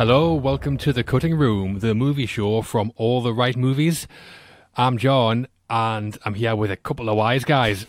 [0.00, 4.08] Hello, welcome to The Cutting Room, the movie show from all the right movies.
[4.74, 7.84] I'm John, and I'm here with a couple of wise guys.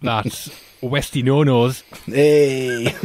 [0.00, 0.48] That's
[0.80, 2.94] Westy No Nos Hey,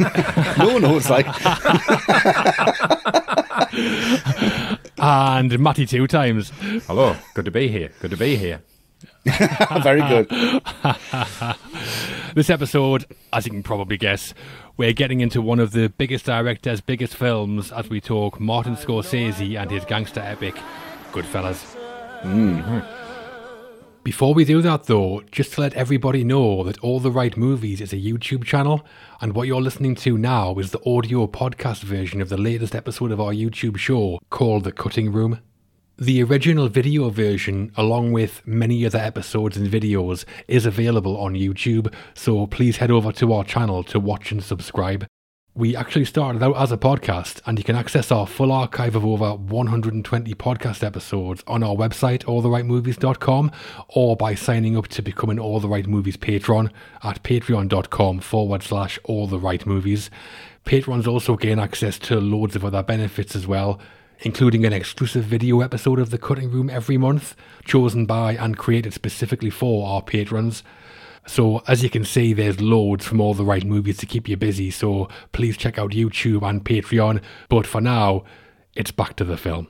[0.58, 1.26] no one knows like
[4.98, 6.52] and Matty Two Times.
[6.86, 7.90] Hello, good to be here.
[7.98, 8.62] Good to be here.
[9.82, 10.30] very good.
[12.34, 14.32] This episode, as you can probably guess,
[14.78, 19.60] we're getting into one of the biggest directors' biggest films as we talk Martin Scorsese
[19.60, 20.54] and his gangster epic,
[21.12, 21.76] Goodfellas.
[22.22, 22.78] Mm-hmm.
[24.02, 27.82] Before we do that, though, just to let everybody know that All the Right Movies
[27.82, 28.86] is a YouTube channel,
[29.20, 33.12] and what you're listening to now is the audio podcast version of the latest episode
[33.12, 35.40] of our YouTube show called The Cutting Room.
[36.02, 41.94] The original video version, along with many other episodes and videos, is available on YouTube,
[42.12, 45.06] so please head over to our channel to watch and subscribe.
[45.54, 49.06] We actually started out as a podcast, and you can access our full archive of
[49.06, 53.52] over 120 podcast episodes on our website, alltherightmovies.com,
[53.90, 56.72] or by signing up to become an All the Right Movies patron
[57.04, 60.10] at patreon.com forward slash all the right movies.
[60.64, 63.78] Patrons also gain access to loads of other benefits as well,
[64.22, 67.34] including an exclusive video episode of The Cutting Room every month,
[67.64, 70.62] chosen by and created specifically for our patrons.
[71.26, 74.36] So, as you can see, there's loads from all the right movies to keep you
[74.36, 77.20] busy, so please check out YouTube and Patreon.
[77.48, 78.24] But for now,
[78.74, 79.68] it's back to the film.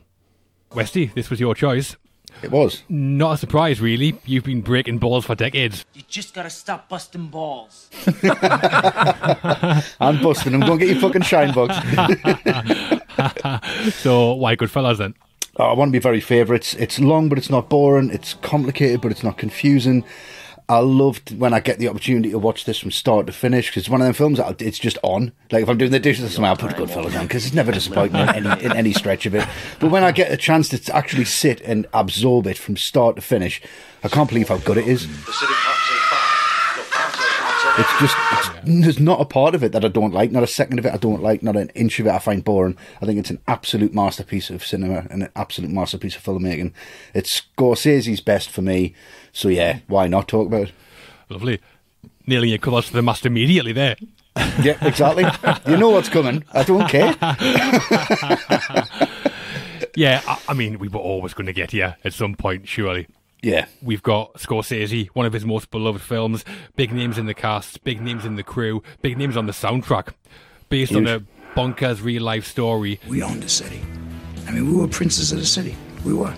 [0.75, 1.97] Westy, this was your choice.
[2.43, 2.83] It was.
[2.89, 4.19] Not a surprise, really.
[4.25, 5.85] You've been breaking balls for decades.
[5.93, 7.91] You just gotta stop busting balls.
[10.01, 10.55] I'm busting.
[10.55, 11.77] I'm going to get your fucking shine box.
[13.93, 15.15] So, why Goodfellas then?
[15.57, 16.53] Oh, I want to be very fair.
[16.55, 18.11] It's it's long, but it's not boring.
[18.11, 20.05] It's complicated, but it's not confusing.
[20.69, 23.83] I loved when I get the opportunity to watch this from start to finish because
[23.83, 25.33] it's one of them films that it's just on.
[25.51, 27.73] Like if I'm doing the dishes or something, I'll put Goodfellas on because it's never
[27.73, 29.47] disappointing in any, in any stretch of it.
[29.81, 33.23] But when I get a chance to actually sit and absorb it from start to
[33.23, 33.61] finish,
[34.03, 35.07] I can't believe how good it is.
[37.79, 40.47] It's just, it's, there's not a part of it that I don't like, not a
[40.49, 42.77] second of it I don't like, not an inch of it I find boring.
[43.01, 46.73] I think it's an absolute masterpiece of cinema and an absolute masterpiece of filmmaking.
[47.15, 48.95] It's Scorsese's best for me,
[49.33, 50.73] so yeah, why not talk about it?
[51.29, 51.61] Lovely.
[52.27, 53.97] Nailing your colours to the mast immediately there.
[54.63, 55.25] Yeah, exactly.
[55.71, 56.45] you know what's coming.
[56.53, 57.17] I don't care.
[59.95, 63.09] Yeah, I, I mean, we were always going to get here at some point, surely.
[63.43, 66.45] Yeah, We've got Scorsese, one of his most beloved films,
[66.77, 70.15] big names in the cast, big names in the crew, big names on the soundtrack,
[70.69, 71.25] based on a Huge.
[71.57, 73.01] bonkers real life story.
[73.09, 73.83] We owned the city.
[74.47, 75.77] I mean, we were princes of the city.
[76.05, 76.33] We were.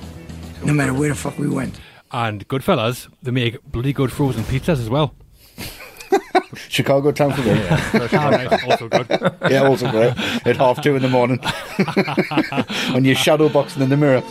[0.64, 1.78] No matter where the fuck we went.
[2.10, 5.14] And Goodfellas, they make bloody good frozen pizzas as well.
[6.68, 7.52] Chicago town for me.
[7.68, 9.06] Ah, nice, also good.
[9.50, 10.16] Yeah, also great.
[10.46, 11.38] At half two in the morning,
[12.94, 14.22] when you're shadow boxing in the mirror.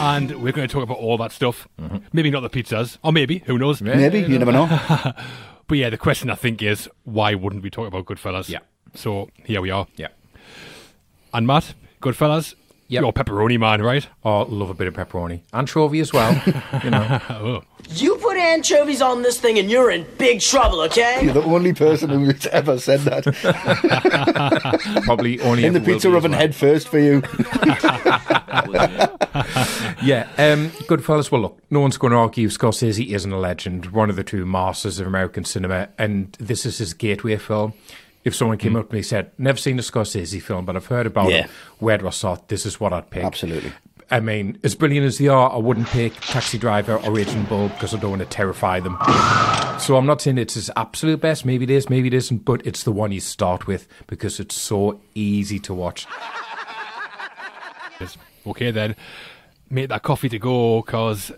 [0.00, 1.68] And we're going to talk about all that stuff.
[1.80, 1.98] Mm-hmm.
[2.12, 3.82] Maybe not the pizzas, or maybe, who knows?
[3.82, 4.68] Maybe you never know.
[5.68, 8.48] But yeah, the question I think is, why wouldn't we talk about Goodfellas?
[8.48, 8.60] Yeah.
[8.94, 9.86] So here we are.
[9.96, 10.08] Yeah.
[11.34, 12.54] And Matt, Goodfellas,
[12.90, 13.02] Yep.
[13.02, 14.06] you're pepperoni man, right?
[14.24, 15.42] Oh, love a bit of pepperoni.
[15.52, 16.32] Anchovy as well.
[16.82, 17.20] you know.
[17.30, 17.62] Oh.
[17.90, 21.20] You put anchovies on this thing and you're in big trouble, okay?
[21.22, 23.24] You're the only person who's ever said that.
[25.04, 26.40] Probably only In the pizza be as oven well.
[26.40, 27.22] head first for you.
[30.02, 31.30] Yeah, um, Goodfellas.
[31.30, 34.46] Well, look, no one's going to argue Scorsese isn't a legend, one of the two
[34.46, 37.72] masters of American cinema, and this is his gateway film.
[38.28, 38.78] If someone came hmm.
[38.78, 41.44] up to me and said, "Never seen a Scorsese film, but I've heard about Yeah.
[41.44, 41.50] it.
[41.78, 42.48] Where do I start?
[42.48, 43.72] This is what I'd pick." Absolutely.
[44.10, 47.68] I mean, as brilliant as they are, I wouldn't pick Taxi Driver or Raging Bull
[47.68, 48.96] because I don't want to terrify them.
[49.78, 51.44] So I'm not saying it's his absolute best.
[51.44, 54.54] Maybe it is, maybe it isn't, but it's the one you start with because it's
[54.54, 56.06] so easy to watch.
[58.46, 58.96] Okay then,
[59.68, 61.30] make that coffee to go, cause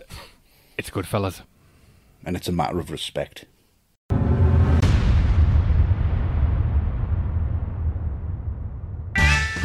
[0.77, 1.41] it's good, fellas.
[2.25, 3.45] And it's a matter of respect.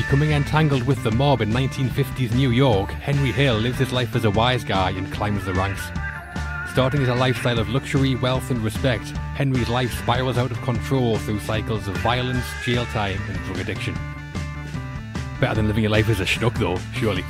[0.07, 4.25] Becoming entangled with the mob in 1950s New York, Henry Hill lives his life as
[4.25, 5.83] a wise guy and climbs the ranks.
[6.71, 11.19] Starting as a lifestyle of luxury, wealth, and respect, Henry's life spirals out of control
[11.19, 13.99] through cycles of violence, jail time, and drug addiction.
[15.41, 17.25] Better than living your life as a schnook, though, surely.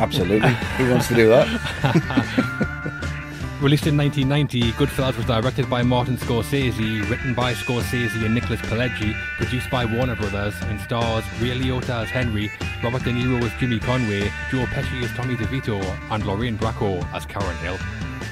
[0.00, 0.54] Absolutely.
[0.78, 3.18] Who wants to do that?
[3.62, 9.14] Released in 1990, Goodfellas was directed by Martin Scorsese, written by Scorsese and Nicholas Pileggi,
[9.36, 12.50] produced by Warner Brothers, and stars Ray Liotta as Henry,
[12.82, 15.80] Robert De Niro as Jimmy Conway, Joe Pesci as Tommy DeVito,
[16.10, 17.78] and Lorraine Bracco as Karen Hill.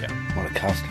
[0.00, 0.11] Yeah.
[0.35, 0.85] What a cast.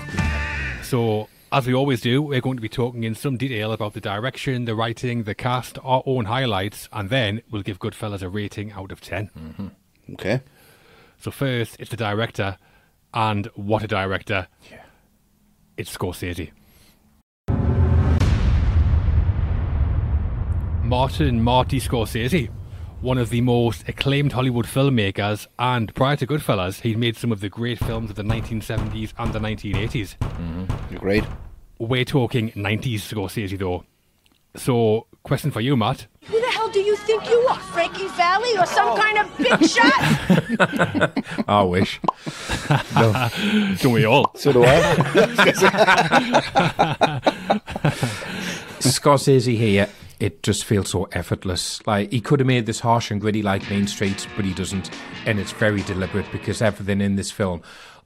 [0.86, 4.00] So, As we always do, we're going to be talking in some detail about the
[4.00, 8.72] direction, the writing, the cast, our own highlights, and then we'll give Goodfellas a rating
[8.72, 9.32] out of 10.
[9.38, 10.14] Mm-hmm.
[10.14, 10.42] Okay.
[11.20, 12.58] So, first, it's the director,
[13.14, 14.48] and what a director.
[14.70, 14.84] Yeah.
[15.78, 16.52] It's Scorsese.
[20.84, 22.50] Martin Marty Scorsese,
[23.02, 27.42] one of the most acclaimed Hollywood filmmakers, and prior to Goodfellas, he'd made some of
[27.42, 30.18] the great films of the 1970s and the 1980s.
[30.18, 30.96] Mm-hmm.
[30.98, 31.24] Great.
[31.78, 33.86] We're talking 90s Scorsese, though.
[34.56, 36.08] So, question for you, Matt.
[36.26, 37.60] Who the hell do you think you are?
[37.60, 39.94] Frankie Valli or some kind of big shot?
[41.48, 42.00] I wish.
[43.82, 44.32] Don't we all?
[44.36, 44.80] So do I.
[48.80, 49.90] Scorsese here,
[50.20, 51.86] it just feels so effortless.
[51.88, 54.90] Like he could have made this harsh and gritty like Main Street, but he doesn't,
[55.26, 57.62] and it's very deliberate because everything in this film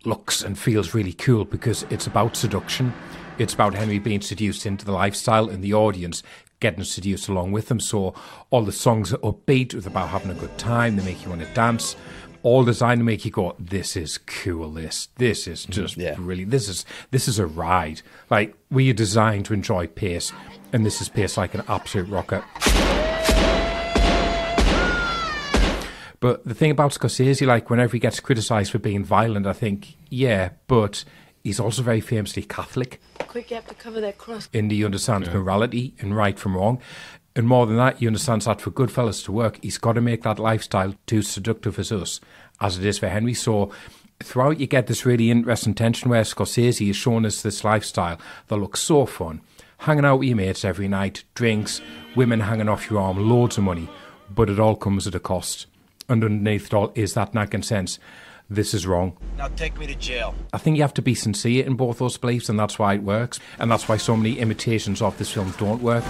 [0.06, 2.94] looks and feels really cool because it's about seduction.
[3.40, 6.22] It's about Henry being seduced into the lifestyle and the audience
[6.64, 7.80] getting seduced along with them.
[7.80, 8.16] So
[8.50, 10.96] all the songs are upbeat, it's about having a good time.
[10.96, 11.96] They make you want to dance.
[12.42, 14.72] All designed to make you go, "This is cool.
[14.72, 15.72] This, this is mm-hmm.
[15.72, 16.16] just Yeah.
[16.16, 16.52] brilliant.
[16.52, 18.02] This is this is a ride.
[18.30, 20.34] Like we are designed to enjoy pace,
[20.74, 22.44] and this is pace like an absolute rocket."
[26.20, 29.98] But the thing about Scorsese, like whenever he gets criticised for being violent, I think,
[30.10, 31.04] yeah, but
[31.44, 34.50] he's also very famously Catholic, Quick, you have to cover that cross.
[34.54, 36.80] and he understands morality and right from wrong.
[37.36, 40.02] And more than that, he understands that for good Goodfellas to work, he's got to
[40.02, 42.22] make that lifestyle too seductive as us,
[42.62, 43.34] as it is for Henry.
[43.34, 43.72] So
[44.22, 48.58] throughout, you get this really interesting tension where Scorsese is showing us this lifestyle that
[48.58, 49.42] looks so fun.
[49.80, 51.82] Hanging out with your mates every night, drinks,
[52.16, 53.90] women hanging off your arm, loads of money,
[54.34, 55.66] but it all comes at a cost.
[56.08, 57.98] And underneath it all is that nagging sense
[58.50, 59.18] this is wrong.
[59.38, 60.36] Now take me to jail.
[60.54, 63.04] I think you have to be sincere in both those beliefs, and that's why it
[63.04, 63.40] works.
[63.60, 66.04] And that's why so many imitations of this film don't work.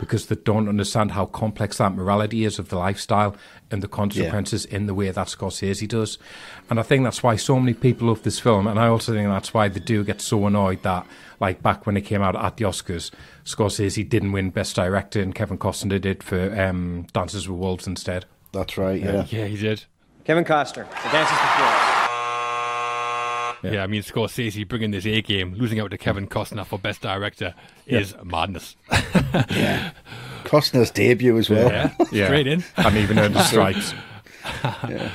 [0.00, 3.36] Because they don't understand how complex that morality is of the lifestyle
[3.70, 6.18] and the consequences in the way that Scorsese does.
[6.70, 8.68] And I think that's why so many people love this film.
[8.68, 11.04] And I also think that's why they do get so annoyed that,
[11.40, 13.10] like back when it came out at the Oscars,
[13.44, 18.24] Scorsese didn't win Best Director and Kevin Costner did for um, Dances with Wolves instead.
[18.52, 19.00] That's right.
[19.00, 19.26] Yeah.
[19.28, 19.84] Yeah, he did.
[20.24, 21.96] Kevin Costner, The Dances with Wolves.
[23.62, 23.72] Yeah.
[23.72, 23.82] yeah.
[23.82, 27.54] I mean, Scorsese bringing this A game, losing out to Kevin Costner for Best Director
[27.86, 28.76] is madness.
[29.50, 29.92] Yeah.
[30.44, 31.70] Costner's debut as well.
[31.70, 32.64] Yeah, straight in.
[32.76, 33.94] And even earned the stripes.
[34.64, 35.12] Yeah,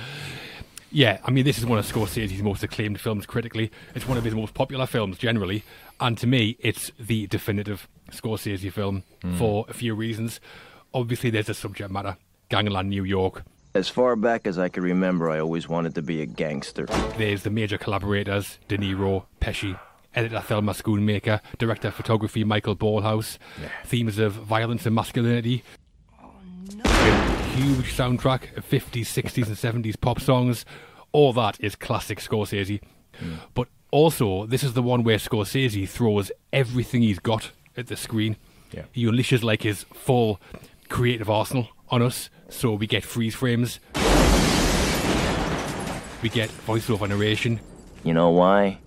[1.25, 3.69] I mean, this is one of Scorsese's most acclaimed films critically.
[3.95, 5.65] It's one of his most popular films generally.
[5.99, 9.35] And to me, it's the definitive Scorsese film hmm.
[9.35, 10.39] for a few reasons.
[10.93, 12.15] Obviously, there's the subject matter
[12.47, 13.43] Gangland, New York.
[13.73, 16.85] As far back as I can remember, I always wanted to be a gangster.
[17.17, 19.77] There's the major collaborators De Niro, Pesci,
[20.15, 23.37] editor Thelma Schoonmaker, director of photography Michael Ballhaus,
[23.83, 25.61] themes of violence and masculinity.
[26.23, 26.31] Oh,
[27.55, 30.65] Huge soundtrack of 50s, 60s, and 70s pop songs.
[31.13, 32.81] All that is classic Scorsese.
[33.17, 33.35] Hmm.
[33.53, 38.35] But also, this is the one where Scorsese throws everything he's got at the screen.
[38.73, 38.83] Yeah.
[38.91, 40.41] He unleashes like his full
[40.89, 42.29] creative arsenal on us.
[42.49, 43.79] So we get freeze frames,
[46.21, 47.59] we get voiceover narration,
[48.03, 48.79] You know why?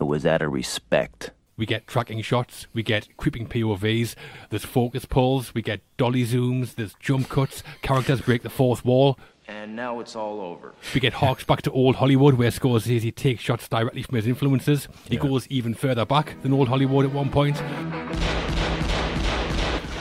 [0.00, 1.32] It was out of respect.
[1.58, 4.14] We get tracking shots, we get creeping POVs,
[4.48, 9.18] there's focus pulls, we get dolly zooms, there's jump cuts, characters break the fourth wall.
[9.48, 10.74] And now it's all over.
[10.94, 14.88] We get harks back to old Hollywood where Scorsese takes shots directly from his influences.
[15.08, 17.60] He goes even further back than old Hollywood at one point.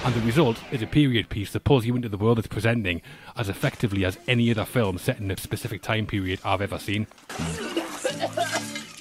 [0.07, 3.01] And the result is a period piece that pulls you into the world it's presenting
[3.35, 7.07] as effectively as any other film set in a specific time period I've ever seen.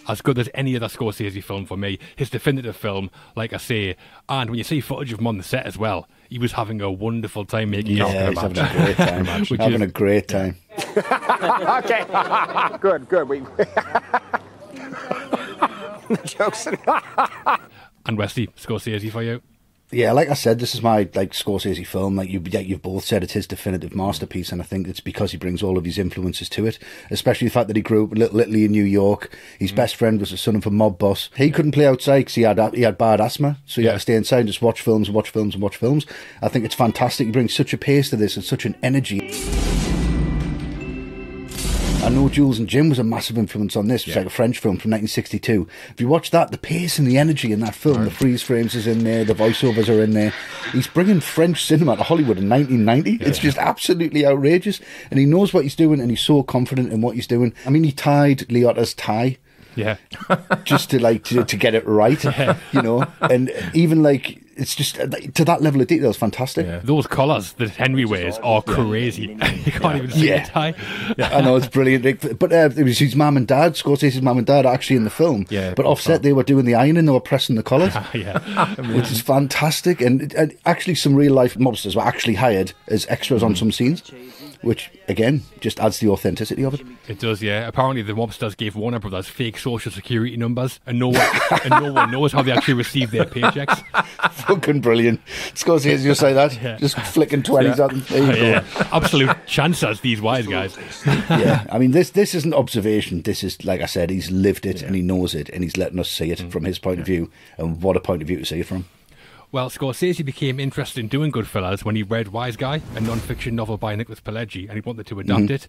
[0.08, 1.98] As good as any other Scorsese film for me.
[2.14, 3.96] His definitive film, like I say.
[4.28, 6.80] And when you see footage of him on the set as well, he was having
[6.80, 7.98] a wonderful time making it.
[7.98, 9.26] Yeah, he's having a great time.
[9.48, 10.56] Which having is- a great time.
[10.96, 12.04] okay.
[12.80, 13.28] good, good.
[13.28, 13.42] We.
[16.25, 16.66] Jokes.
[18.06, 19.42] And Wesley, Scorsese for you.
[19.93, 22.16] Yeah, like I said, this is my like Scorsese film.
[22.16, 25.31] Like you, like you've both said, it's his definitive masterpiece, and I think it's because
[25.31, 26.81] he brings all of his influences to it.
[27.09, 29.31] Especially the fact that he grew up Italy in New York.
[29.61, 29.76] His mm.
[29.76, 31.31] best friend was the son of a mob boss.
[31.37, 34.00] He couldn't play outside because he had he had bad asthma, so he had to
[34.00, 36.05] stay inside and just watch films and watch films and watch films.
[36.43, 37.26] I think it's fantastic.
[37.26, 39.95] He brings such a pace to this and such an energy.
[42.06, 44.06] I know Jules and Jim was a massive influence on this.
[44.06, 45.66] It's like a French film from 1962.
[45.90, 48.76] If you watch that, the pace and the energy in that film, the freeze frames
[48.76, 50.32] is in there, the voiceovers are in there.
[50.70, 53.25] He's bringing French cinema to Hollywood in 1990.
[53.28, 54.80] It's just absolutely outrageous.
[55.10, 57.52] And he knows what he's doing and he's so confident in what he's doing.
[57.66, 59.38] I mean, he tied Liotta's tie
[59.75, 59.96] Yeah.
[60.62, 62.22] just to like to, to get it right,
[62.72, 63.04] you know.
[63.20, 66.82] And even like it's just uh, to that level of detail is fantastic.
[66.82, 69.22] Those collars that Henry wears are crazy.
[69.64, 70.44] you can't even see Yeah.
[70.46, 70.75] the tie.
[71.36, 73.75] I know it's brilliant, but uh, it was his mum and dad.
[73.75, 75.46] Scorsese's mum and dad are actually in the film.
[75.50, 76.18] Yeah, but both offset are.
[76.20, 78.38] they were doing the ironing, they were pressing the collars, yeah.
[78.94, 80.00] which is fantastic.
[80.00, 84.02] And, and actually, some real life mobsters were actually hired as extras on some scenes,
[84.62, 86.82] which again just adds the authenticity of it.
[87.08, 87.66] It does, yeah.
[87.66, 91.26] Apparently, the mobsters gave Warner Brothers fake social security numbers, and no one,
[91.64, 93.84] and no one knows how they actually received their paychecks.
[94.32, 95.20] Fucking brilliant.
[95.48, 98.04] It's Scorsese just say that, just flicking twenties at them.
[98.08, 98.46] There you go.
[98.46, 98.88] Yeah.
[98.92, 100.76] Absolute chancers, these wise guys.
[101.06, 103.22] yeah, I mean this this isn't observation.
[103.22, 105.98] This is like I said, he's lived it and he knows it, and he's letting
[105.98, 106.50] us see it mm.
[106.50, 107.30] from his point of view.
[107.58, 108.86] And what a point of view to see it from.
[109.52, 113.76] Well, Scorsese became interested in doing Goodfellas when he read Wise Guy, a non-fiction novel
[113.76, 115.20] by Nicholas Pileggi, and he wanted to mhm.
[115.20, 115.68] adapt it.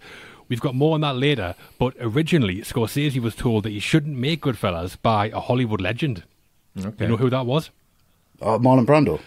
[0.50, 4.42] We've got more on that later, but originally Scorsese was told that he shouldn't make
[4.42, 6.24] Goodfellas by a Hollywood legend.
[6.78, 7.06] Okay.
[7.06, 7.70] You know who that was?
[8.42, 9.20] Oh, Marlon Brando.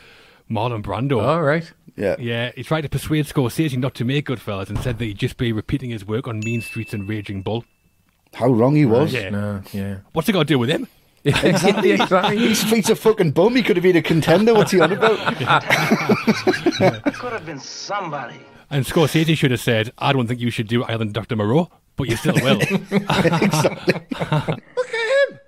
[0.51, 1.23] Marlon Brando.
[1.23, 1.71] All right.
[1.97, 5.19] Yeah, Yeah, he tried to persuade Scorsese not to make Goodfellas and said that he'd
[5.19, 7.65] just be repeating his work on Mean Streets and Raging Bull.
[8.35, 9.13] how wrong he was.
[9.13, 9.31] Yeah.
[9.31, 9.99] No, yeah.
[10.13, 10.87] What's it got to do with him?
[11.25, 11.93] exactly.
[11.93, 12.39] exactly.
[12.39, 13.55] He's, he's a fucking bum.
[13.57, 14.55] He could have been a contender.
[14.55, 15.19] What's he on about?
[17.15, 18.41] Could have been somebody.
[18.71, 21.37] And Scorsese should have said, I don't think you should do Island either Dr.
[21.37, 22.61] Moreau, but you still will.
[22.91, 23.95] Exactly.
[23.95, 25.41] Look at him.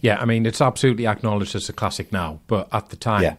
[0.00, 3.34] Yeah, I mean, it's absolutely acknowledged as a classic now, but at the time, Yeah.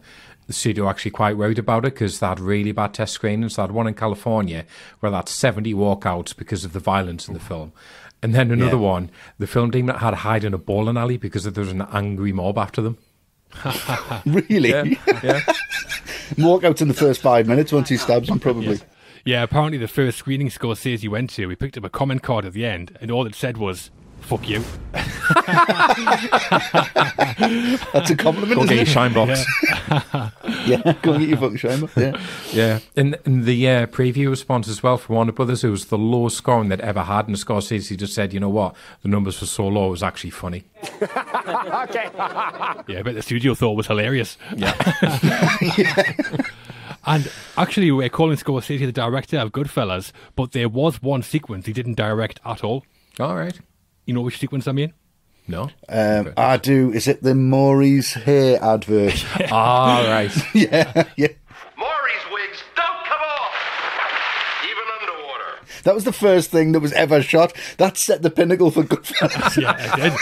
[0.46, 3.56] the studio actually quite worried about it because they had really bad test screenings.
[3.56, 4.66] They had one in California
[5.00, 7.72] where they had 70 walkouts because of the violence in the film.
[8.22, 8.82] And then another Yeah.
[8.82, 11.72] one, the film team that had to hide in a bowling alley because there was
[11.72, 12.98] an angry mob after them.
[14.26, 14.70] really?
[15.22, 15.40] Yeah.
[16.38, 18.78] Walk out in the first five minutes once he stabs him, probably.
[19.24, 22.52] yeah, apparently the first screening Scorsese went to, we picked up a comment card at
[22.52, 24.62] the end, and all it said was, fuck you.
[27.92, 28.54] That's a compliment.
[28.56, 29.44] Go isn't get your shine box.
[30.66, 31.96] Yeah, go and get your fucking shine box.
[31.96, 32.20] Yeah.
[32.52, 35.96] Yeah, In, and the uh, preview response as well from Warner Brothers, it was the
[35.98, 39.46] lowest scoring they'd ever had, and Scorsese just said, you know what, the numbers were
[39.46, 40.64] so low, it was actually funny.
[41.80, 42.08] Okay.
[42.88, 44.36] yeah, but the studio thought it was hilarious.
[44.56, 44.74] Yeah.
[47.06, 51.72] And actually, we're calling Scorsese the director of Goodfellas, but there was one sequence he
[51.72, 52.84] didn't direct at all.
[53.18, 53.58] All right.
[54.10, 54.92] You know which sequence I mean?
[55.46, 55.70] No?
[55.88, 56.90] Um, I do.
[56.92, 59.24] Is it the Morrie's hair advert?
[59.52, 60.32] All right.
[60.52, 61.28] yeah, yeah.
[61.78, 63.54] Morrie's wigs don't come off,
[64.64, 65.60] even underwater.
[65.84, 67.52] That was the first thing that was ever shot.
[67.76, 69.62] That set the pinnacle for Goodfellas.
[69.62, 70.12] Yeah, it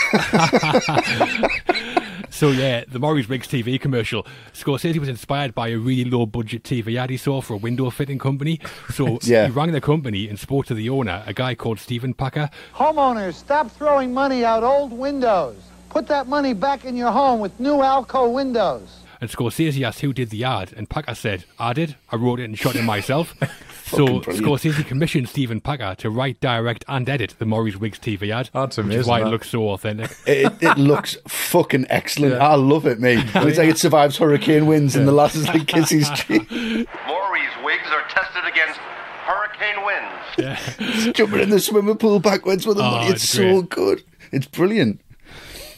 [1.95, 2.03] did.
[2.29, 4.25] so yeah, the Morrie's Wigs TV commercial.
[4.53, 7.89] Scorsese was inspired by a really low budget TV ad he saw for a window
[7.89, 8.59] fitting company.
[8.93, 9.45] So Yeah.
[9.47, 12.49] he rang the company and spoke to the owner, a guy called Stephen Packer.
[12.75, 15.57] Homeowners, stop throwing money out old windows.
[15.89, 18.87] Put that money back in your home with new Alco windows.
[19.21, 21.97] And Scorsese asked who did the ad, and Packer said, "I did.
[22.09, 23.35] I wrote it and shot it myself."
[23.89, 24.45] so Fucking brilliant.
[24.47, 28.49] Scorsese commissioned Stephen Packer to write, direct, and edit the Morrie's Wigs TV ad.
[28.53, 30.11] That's Which is amazing, why it looks so authentic.
[30.27, 32.35] It, it looks fucking excellent.
[32.35, 33.23] I love it, mate.
[33.35, 36.49] It's like it survives hurricane winds and the lass is like kisses cheek.
[36.51, 38.79] Morrie's wigs are tested against
[39.25, 41.15] hurricane winds.
[41.17, 43.07] Jumping in the swimming pool backwards with the Oh, money.
[43.07, 44.03] It's, it's so good.
[44.31, 45.01] It's brilliant.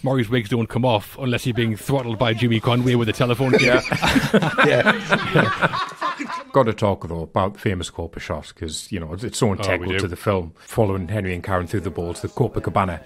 [0.04, 3.52] Morrie's wigs don't come off unless you're being throttled by Jimmy Conway with a telephone
[3.52, 3.82] cable.
[4.66, 5.88] Yeah.
[6.54, 9.54] Got to talk, though, about the famous Copa shot, because, you know, it's so oh,
[9.54, 10.00] integral do.
[10.00, 13.04] to the film, following Henry and Karen through the balls, the Copacabana.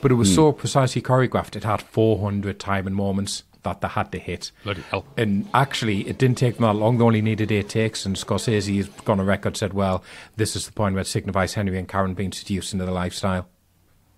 [0.00, 0.34] But it was hmm.
[0.34, 4.52] so precisely choreographed, it had 400 timing moments that they had to hit.
[4.64, 5.04] Bloody hell.
[5.16, 6.98] And actually, it didn't take them that long.
[6.98, 8.06] They only needed eight takes.
[8.06, 10.02] And Scorsese has gone on record said, well,
[10.36, 13.48] this is the point where it signifies Henry and Karen being seduced into the lifestyle.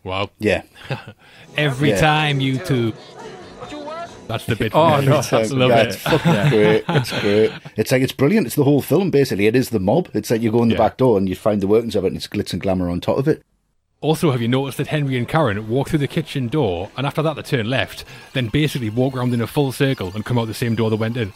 [0.04, 0.30] Wow.
[0.38, 0.62] Yeah.
[1.56, 2.00] Every Yeah.
[2.00, 2.92] time you two.
[4.28, 4.73] That's the bit.
[4.75, 5.23] Oh, from no, it.
[5.25, 5.87] So, love yeah, it.
[5.88, 6.85] It's fucking great.
[6.88, 7.52] It's great.
[7.76, 8.47] It's like it's brilliant.
[8.47, 9.47] It's the whole film basically.
[9.47, 10.09] It is the mob.
[10.14, 10.80] It's like you go in the Yeah.
[10.88, 13.00] back door and you find the workings of it, and it's glitz and glamour on
[13.00, 13.42] top of it.
[14.00, 17.23] Also, have you noticed that Henry and Karen walk through the kitchen door, and after
[17.23, 20.47] that they turn left, then basically walk around in a full circle and come out
[20.47, 21.32] the same door they went in?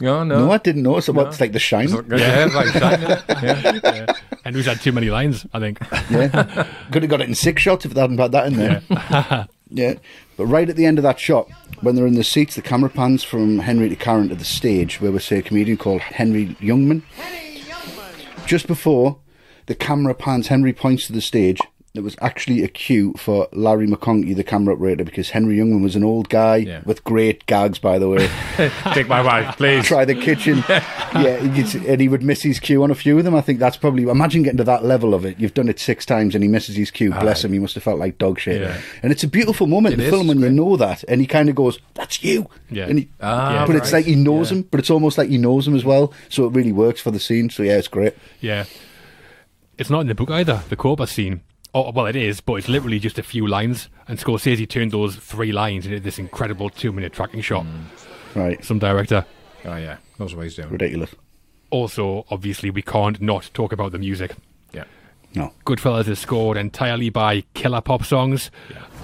[0.00, 0.46] Oh, no.
[0.46, 1.08] No, I didn't notice.
[1.08, 1.88] What it's like the shine.
[1.88, 3.80] Yeah, it's like that, yeah.
[3.82, 4.12] Yeah.
[4.44, 5.78] Henry's had too many lines, I think.
[6.08, 6.66] Yeah.
[6.92, 9.48] Could have got it in six shots if they hadn't had that in there.
[9.70, 9.94] Yeah.
[10.36, 11.48] But right at the end of that shot,
[11.80, 15.00] when they're in the seats, the camera pans from Henry to Karen to the stage
[15.00, 17.02] where we see a comedian called Henny Youngman.
[17.16, 18.46] Henny Youngman.
[18.46, 19.18] Just before
[19.66, 20.46] the camera pans.
[20.46, 21.60] Henry points to the stage.
[21.98, 25.96] It was actually a cue for Larry McConkey, the camera operator, because Henny Youngman was
[25.96, 26.80] an old guy Yeah.
[26.84, 28.30] with great gags, by the way.
[28.94, 29.84] Take my wife, please.
[29.84, 30.58] Try the kitchen.
[30.68, 33.34] yeah, and he would miss his cue on a few of them.
[33.34, 34.04] I think that's probably.
[34.04, 35.40] Imagine getting to that level of it.
[35.40, 37.10] You've done it six times and he misses his cue.
[37.10, 37.52] Bless him.
[37.52, 38.60] He must have felt like dog shit.
[38.60, 38.80] Yeah.
[39.02, 41.26] And it's a beautiful moment in the is, film when you know that, and he
[41.26, 42.86] kind of goes, "That's you." Yeah.
[42.86, 44.58] And he, Ah, but it's like he knows Yeah.
[44.58, 46.12] him, but it's almost like he knows him as well.
[46.28, 47.50] So it really works for the scene.
[47.50, 48.14] So yeah, it's great.
[48.40, 48.66] Yeah.
[49.78, 51.40] It's not in the book either, the Copa scene.
[51.78, 53.88] Oh, well, it is, but it's literally just a few lines.
[54.08, 57.64] And Scorsese turned those three lines into this incredible two minute tracking shot.
[57.64, 57.84] Mm.
[58.34, 58.64] Right.
[58.64, 59.24] Some director.
[59.64, 60.70] Oh yeah, knows what he's doing.
[60.70, 61.14] Ridiculous.
[61.70, 64.32] Also, obviously, we can't not talk about the music.
[64.72, 64.84] Yeah.
[65.36, 65.52] No.
[65.64, 68.50] Goodfellas is scored entirely by killer pop songs.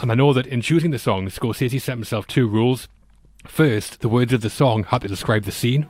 [0.01, 2.89] And I know that in choosing the songs, Scorsese set himself two rules.
[3.47, 5.87] First, the words of the song had to describe the scene.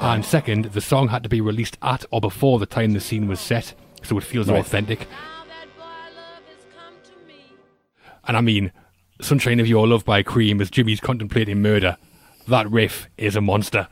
[0.00, 3.00] Uh, and second, the song had to be released at or before the time the
[3.00, 4.60] scene was set, so it feels Right.
[4.60, 5.06] authentic.
[8.26, 8.72] And I mean,
[9.20, 11.96] Sunshine of Your Love by Cream as Jimmy's contemplating murder.
[12.46, 13.88] That riff is a monster.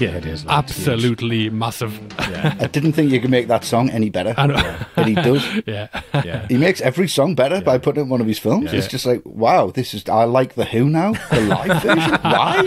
[0.00, 0.44] Yeah, it is.
[0.44, 0.88] like, it's huge.
[0.88, 1.98] Absolutely massive.
[2.18, 4.34] I didn't think you could make that song any better.
[4.36, 4.76] I know.
[4.96, 5.44] And he does.
[5.66, 5.88] yeah.
[6.14, 6.46] Yeah.
[6.48, 8.72] He makes every song better by putting it in one of his films.
[8.72, 10.08] It's just like, wow, this is.
[10.08, 12.18] I like the Who now, the live version.
[12.22, 12.62] Why?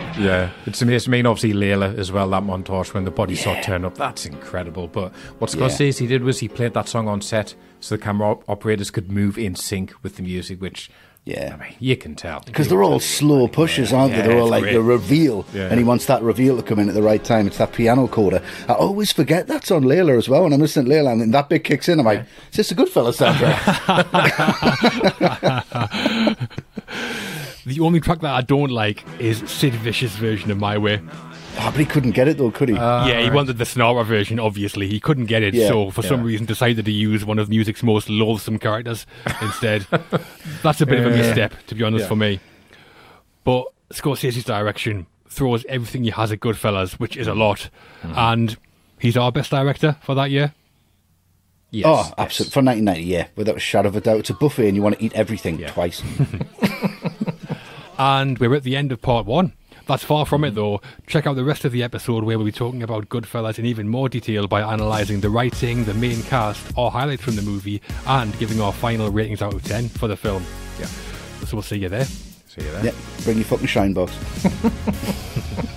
[0.18, 1.10] Yeah, it's amazing.
[1.10, 2.28] I mean, obviously Layla as well.
[2.28, 4.86] That montage when the body sort turn up, that's incredible.
[4.86, 5.88] But what Scott Yeah.
[5.88, 9.10] Scorsese did was he played that song on set so the camera op- operators could
[9.10, 10.90] move in sync with the music, which
[11.26, 11.54] Yeah.
[11.54, 14.18] I mean, you can tell Because they're all slow pushes, aren't they?
[14.20, 14.72] Yeah, They're all like great.
[14.72, 15.68] the reveal, Yeah.
[15.68, 17.46] and he wants that reveal to come in at the right time.
[17.46, 18.42] It's that piano coda.
[18.68, 20.44] I always forget that's on Layla as well.
[20.44, 22.70] When I'm listening to Layla, and then that bit kicks in, I'm like, "Is this
[22.72, 23.60] a Goodfellas soundtrack?"
[27.66, 31.00] The only track that I don't like is Sid Vicious' version of My Way.
[31.62, 32.74] Oh, but he couldn't get it though, could he?
[32.74, 34.88] yeah, he wanted the Sinatra version, obviously.
[34.88, 35.68] He couldn't get it, Yeah.
[35.68, 39.06] so for some reason decided to use one of music's most loathsome characters
[39.42, 39.86] instead.
[40.62, 42.08] That's a bit of a misstep, to be honest, Yeah.
[42.08, 42.40] for me.
[43.44, 47.68] But Scorsese's direction throws everything he has at Goodfellas, which is a lot.
[48.02, 48.12] Mm-hmm.
[48.18, 48.56] And
[48.98, 50.54] he's our best director for that year.
[51.70, 52.14] yes, oh, yes.
[52.18, 52.52] absolutely.
[52.52, 54.20] For 1990, yeah, without a shadow of a doubt.
[54.20, 55.70] It's a buffet, and you want to eat everything Yeah.
[55.70, 56.02] twice.
[57.98, 59.52] And we're at the end of part one.
[59.90, 60.80] That's far from it, though.
[61.08, 63.88] Check out the rest of the episode where we'll be talking about Goodfellas in even
[63.88, 68.38] more detail by analysing the writing, the main cast, our highlights from the movie, and
[68.38, 70.44] giving our final ratings out of 10 for the film.
[70.78, 70.86] Yeah.
[71.44, 72.04] So we'll see you there.
[72.04, 72.84] See you there.
[72.84, 72.92] yeah,
[73.24, 74.16] bring your fucking shine box.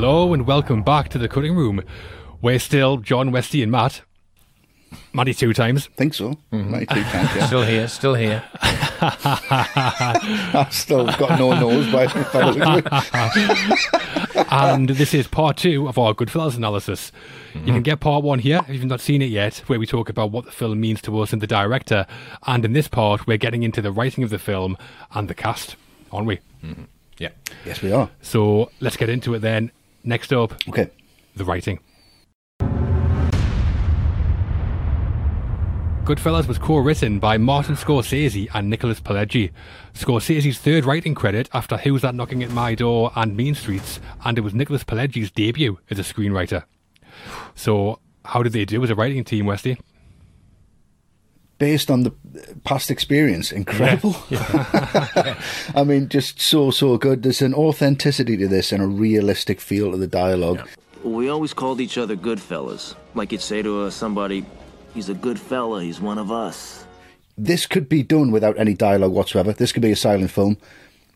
[0.00, 1.82] Hello and welcome back to the cutting room.
[2.40, 4.02] We're still John, Westy, and Matt.
[5.12, 5.88] Matty two times.
[5.96, 6.38] think so.
[6.52, 6.70] Mm-hmm.
[6.70, 7.46] Might two times, yeah.
[7.48, 8.44] Still here, still here.
[8.62, 13.78] I've still got no nose by by the
[14.34, 17.10] look and this is part two of our Goodfellas analysis.
[17.54, 17.82] You can mm-hmm.
[17.82, 20.44] get part one here if you've not seen it yet, where we talk about what
[20.44, 22.06] the film means to us and the director.
[22.46, 24.78] And in this part, we're getting into the writing of the film
[25.10, 25.74] and the cast,
[26.12, 26.38] aren't we?
[26.62, 26.84] Mm-hmm.
[27.18, 27.30] Yeah.
[27.66, 28.08] Yes, we are.
[28.22, 29.72] So let's get into it then.
[30.04, 30.88] Next up, Okay.
[31.36, 31.80] the writing.
[36.04, 39.50] Goodfellas was co-written by Martin Scorsese and Nicholas Pileggi.
[39.92, 44.38] Scorsese's third writing credit after Who's That Knocking at My Door and Mean Streets, and
[44.38, 46.64] it was Nicholas Pileggi's debut as a screenwriter.
[47.54, 49.78] So, how did they do as a writing team, Westy?
[51.58, 52.12] Based on the
[52.64, 54.16] past experience, incredible.
[54.30, 57.22] I mean, just so so good.
[57.22, 60.66] There's an authenticity to this and a realistic feel to the dialogue.
[61.02, 62.94] We always called each other good fellas.
[63.14, 64.44] Like you'd say to uh, somebody,
[64.94, 66.84] he's a good fella, he's one of us.
[67.36, 69.52] This could be done without any dialogue whatsoever.
[69.52, 70.58] This could be a silent film,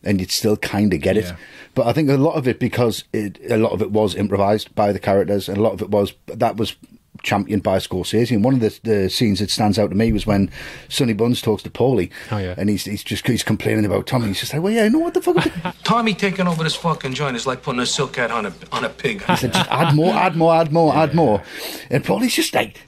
[0.03, 1.25] and you'd still kind of get it.
[1.25, 1.35] Yeah.
[1.75, 4.73] But I think a lot of it because it, a lot of it was improvised
[4.73, 6.77] by the characters, and a lot of it was that was
[7.23, 8.31] championed by Scorsese.
[8.31, 10.51] And one of the, the scenes that stands out to me was when
[10.89, 12.53] Sonny Bunz talks to Paulie, Oh, yeah.
[12.57, 14.27] and he's he's just he's complaining about Tommy.
[14.27, 15.75] He's just like, well, yeah, I know what the fuck.
[15.83, 18.83] Tommy taking over this fucking joint is like putting a silk hat on a on
[18.85, 19.23] a pig.
[19.23, 21.41] He said, just add more, add more, add more, add more.
[21.89, 22.81] And Paulie's just like,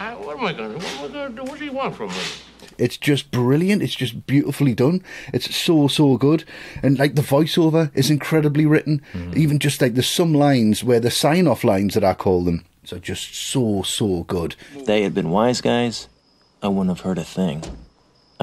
[0.00, 0.74] I- what am I gonna?
[0.74, 1.42] What am I gonna do?
[1.44, 2.16] What do you want from me?
[2.76, 3.82] it's just brilliant.
[3.84, 5.00] It's just beautifully done.
[5.32, 6.44] It's so, so good.
[6.82, 9.00] And like the voiceover is incredibly written.
[9.12, 9.38] Mm-hmm.
[9.38, 12.64] Even just like there's some lines where the sign off lines that I call them
[12.92, 14.56] are just so, so good.
[14.86, 16.08] They had been wise guys
[16.62, 17.62] I wouldn't have heard a thing.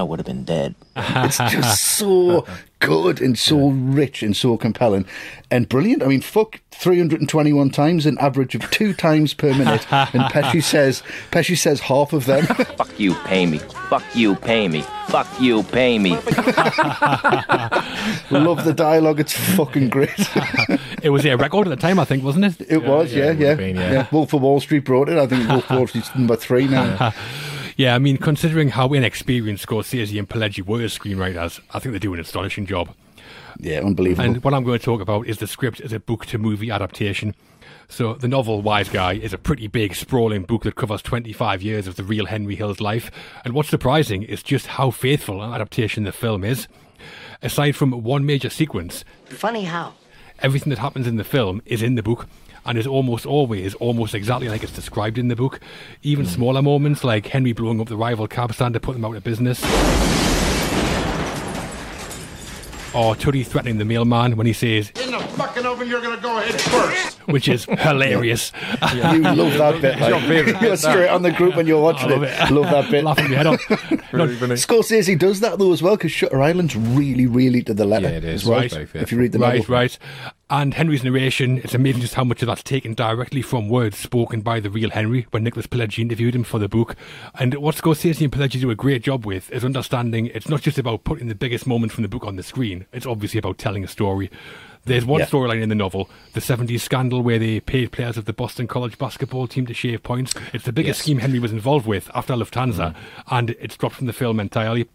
[0.01, 0.73] I would have been dead.
[0.95, 2.43] It's just so
[2.79, 5.05] good and so rich and so compelling
[5.51, 6.01] and brilliant.
[6.01, 9.85] I mean, fuck, 321 times, an average of two times per minute.
[9.93, 12.45] And Pesci says, Pesci says half of them.
[12.77, 13.59] Fuck you, pay me.
[13.59, 14.81] Fuck you, pay me.
[15.07, 16.13] Fuck you, pay me.
[18.31, 19.19] Love the dialogue.
[19.19, 20.09] It's fucking great.
[21.03, 22.71] it was a record at the time, I think, wasn't it?
[22.71, 23.47] It was, yeah, it would yeah.
[23.49, 24.07] have been, yeah.
[24.11, 25.19] Wolf of Wall Street brought it.
[25.19, 27.13] I think Wolf of Wall Street's number three now.
[27.81, 31.97] Yeah, I mean, considering how inexperienced Scorsese and Pileggi were as screenwriters, I think they
[31.99, 32.93] do an astonishing job.
[33.59, 34.23] Yeah, unbelievable.
[34.23, 36.69] And what I'm going to talk about is the script as a book to movie
[36.69, 37.33] adaptation.
[37.89, 41.87] So, the novel Wise Guy is a pretty big, sprawling book that covers 25 years
[41.87, 43.09] of the real Henry Hill's life.
[43.43, 46.67] And what's surprising is just how faithful an adaptation the film is.
[47.41, 49.93] Aside from one major sequence, Funny how.
[50.37, 52.27] everything that happens in the film is in the book
[52.65, 55.60] and is almost always almost exactly like it's described in the book.
[56.04, 59.15] Even smaller moments like Henry blowing up the rival cab stand to put them out
[59.15, 59.63] of business.
[62.93, 64.91] Or Tuddy threatening the mailman when he says,
[65.29, 67.17] fucking oven, you're gonna go ahead first.
[67.27, 68.51] which is hilarious.
[68.93, 69.97] You love that bit.
[69.99, 72.51] It's your favourite you're bit, straight on the group when you're watching I it.
[72.51, 73.03] love Love, that bit.
[73.03, 73.62] Laughing my head off.
[74.13, 78.10] No, Scorsese does that though as well because Shutter Island's really, really to the letter.
[78.10, 78.41] Yeah, it is.
[78.41, 78.73] As well, Right.
[78.93, 79.73] If you read the right, novel.
[79.73, 79.97] right.
[80.49, 84.41] And Henry's narration, it's amazing just how much of that's taken directly from words spoken
[84.41, 86.97] by the real Henry when Nicholas Pileggi interviewed him for the book.
[87.36, 90.77] And what Scorsese and Pileggi do a great job with is understanding it's not just
[90.77, 93.86] about putting the biggest moment from the book on the screen, it's obviously about telling
[93.86, 94.29] a story.
[94.85, 95.25] There's one Yeah.
[95.27, 98.97] storyline in the novel, the 70s scandal where they paid players of the Boston College
[98.97, 100.33] basketball team to shave points.
[100.53, 101.03] It's the biggest Yes.
[101.03, 102.95] scheme Henry was involved with after Lufthansa,
[103.29, 104.87] and it's dropped from the film entirely,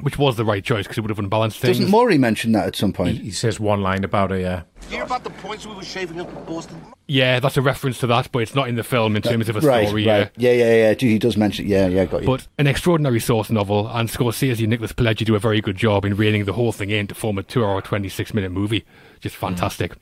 [0.00, 1.78] which was the right choice because it would have unbalanced things.
[1.78, 3.18] Doesn't Morrie mention that at some point?
[3.18, 4.44] He says one line about a.
[4.44, 6.76] Uh, You hear about the points we were shaving up in Boston?
[7.06, 9.56] Yeah, that's a reference to that, but it's not in the film in terms of
[9.56, 10.06] a right, story.
[10.06, 10.30] right.
[10.36, 10.94] Yeah, yeah, yeah.
[10.94, 11.64] He does mention.
[11.66, 12.04] It, yeah, yeah.
[12.06, 12.26] Got you.
[12.26, 16.04] But an extraordinary source novel, and Scorsese and Nicholas Pileggi do a very good job
[16.04, 18.84] in reining the whole thing in to form a two-hour, twenty-six-minute movie.
[19.24, 19.92] Just fantastic.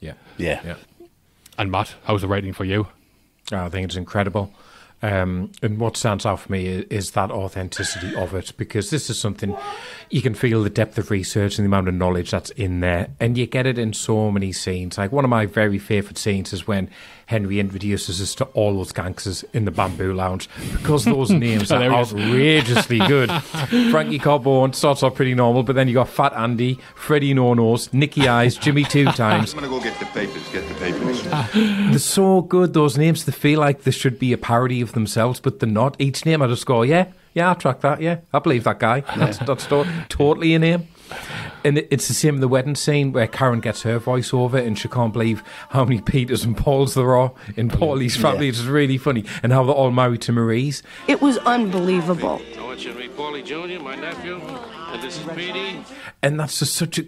[0.00, 0.14] yeah.
[0.36, 0.60] yeah.
[0.64, 1.06] Yeah.
[1.56, 2.88] And Matt, how's the writing for you?
[3.52, 4.52] I think it's incredible.
[5.02, 9.08] Um, and what stands out for me is, is that authenticity of it, because this
[9.08, 9.56] is something
[10.10, 13.10] you can feel the depth of research and the amount of knowledge that's in there,
[13.20, 14.98] and you get it in so many scenes.
[14.98, 16.90] Like one of my very favourite scenes is when
[17.32, 21.82] Henry introduces us to all those gangsters in the Bamboo Lounge, because those names are
[21.82, 23.30] outrageously good.
[23.90, 27.90] Frankie Carbone starts off pretty normal, but then you got Fat Andy, Freddie No Nose,
[27.92, 29.54] Nicky Eyes, Jimmy Two Times.
[29.54, 30.46] I'm gonna go get the papers.
[30.50, 31.22] Get the papers.
[31.90, 33.24] They're so good, those names.
[33.24, 35.96] They feel like they should be a parody of themselves, but they're not.
[35.98, 38.20] Each name I just go, yeah, yeah, I'll track that, yeah.
[38.32, 39.00] I believe that guy.
[39.16, 40.88] That's, that's to- totally in name.
[41.64, 44.88] And it's the same in the wedding scene where Karen gets her voiceover and she
[44.88, 47.78] can't believe how many Peters and Pauls there are in mm.
[47.78, 48.48] Paulie's family.
[48.48, 49.24] It's really funny.
[49.42, 50.82] And how they're all married to Marie's.
[51.06, 52.40] It was unbelievable.
[52.58, 55.84] Oh, it's Henry Paulie Jr., my nephew, and this is Petey.
[56.22, 57.06] And that's just such a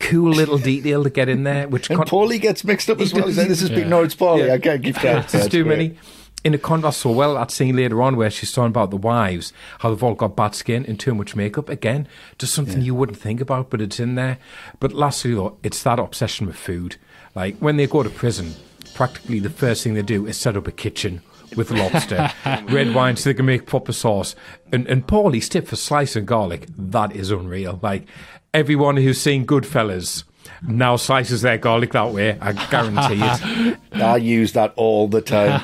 [0.00, 1.68] cool little detail to get in there.
[1.68, 3.26] Which And con- Paulie gets mixed up as well.
[3.26, 4.50] He's like, this is Big Norwich Paulie.
[4.50, 5.24] I can't give that.
[5.24, 5.96] It's just too many.
[6.44, 9.54] In a contrast so well, that scene later on where she's talking about the wives,
[9.78, 11.70] how they've all got bad skin and too much makeup.
[11.70, 12.06] Again,
[12.38, 14.36] just something you wouldn't think about, but it's in there.
[14.78, 16.96] But lastly, though, it's that obsession with food.
[17.34, 18.54] Like when they go to prison,
[18.92, 21.22] practically the first thing they do is set up a kitchen
[21.56, 22.30] with lobster,
[22.68, 24.36] red wine so they can make proper sauce.
[24.70, 27.78] And, and Paulie's tip for slicing garlic, that is unreal.
[27.82, 28.06] Like
[28.52, 30.24] everyone who's seen Goodfellas
[30.66, 33.78] now slices their garlic that way, I guarantee it.
[33.92, 35.60] I use that all the time.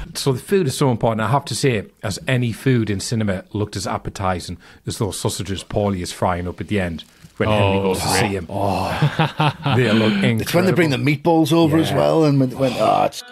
[0.14, 1.20] So the food is so important.
[1.20, 5.62] I have to say, as any food in cinema looked as appetising as those sausages
[5.62, 7.04] Paulie is frying up at the end
[7.38, 8.46] when Henry oh, goes to see him.
[8.50, 8.88] Oh,
[9.76, 10.40] they look incredible.
[10.42, 13.22] It's when they bring the meatballs over as well, and when, when oh, it's.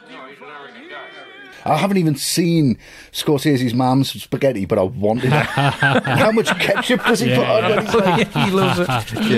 [1.67, 2.79] I haven't even seen
[3.13, 5.33] Scorsese's mum's spaghetti, but I wanted it.
[5.47, 7.71] How much ketchup does he put on?
[7.71, 8.89] when he's like, he loves it.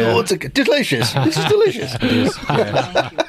[0.06, 1.12] Oh, it's a, delicious.
[1.12, 1.96] This is delicious.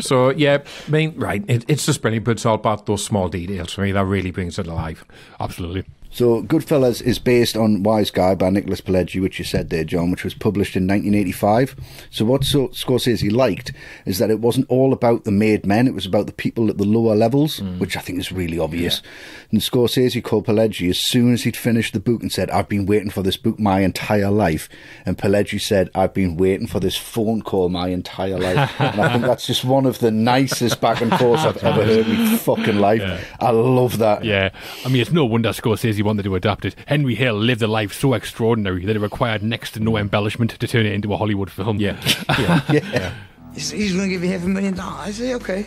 [0.00, 3.28] So yeah, I mean, right, it, it's just brilliant, but it's all about those small
[3.28, 5.04] details for me that really brings it alive.
[5.40, 5.84] Absolutely.
[6.16, 10.10] So, Goodfellas is based on Wise Guy by Nicholas Pileggi, which you said there, John,
[10.10, 11.76] which was published in 1985.
[12.10, 13.74] So, what so- Scorsese liked
[14.06, 16.78] is that it wasn't all about the made men, it was about the people at
[16.78, 17.78] the lower levels, mm.
[17.78, 19.02] which I think is really obvious.
[19.50, 22.86] And Scorsese called Pileggi as soon as he'd finished the book and said, I've been
[22.86, 24.70] waiting for this book my entire life.
[25.04, 28.80] And Pileggi said, I've been waiting for this phone call my entire life.
[28.80, 32.06] and I think that's just one of the nicest back and forths I've ever heard
[32.06, 33.36] in my fucking life.
[33.40, 34.24] I love that.
[34.24, 34.48] Yeah,
[34.82, 36.74] I mean, it's no wonder Scorsese wanted to adapt it.
[36.86, 40.00] Henry Hill lived a life so extraordinary that it required next to no mm.
[40.00, 41.78] embellishment to turn it into a Hollywood film.
[41.78, 42.00] Yeah,
[42.38, 43.12] yeah.
[43.52, 45.08] He said, he's going to give you half a million dollars.
[45.08, 45.66] I say, okay.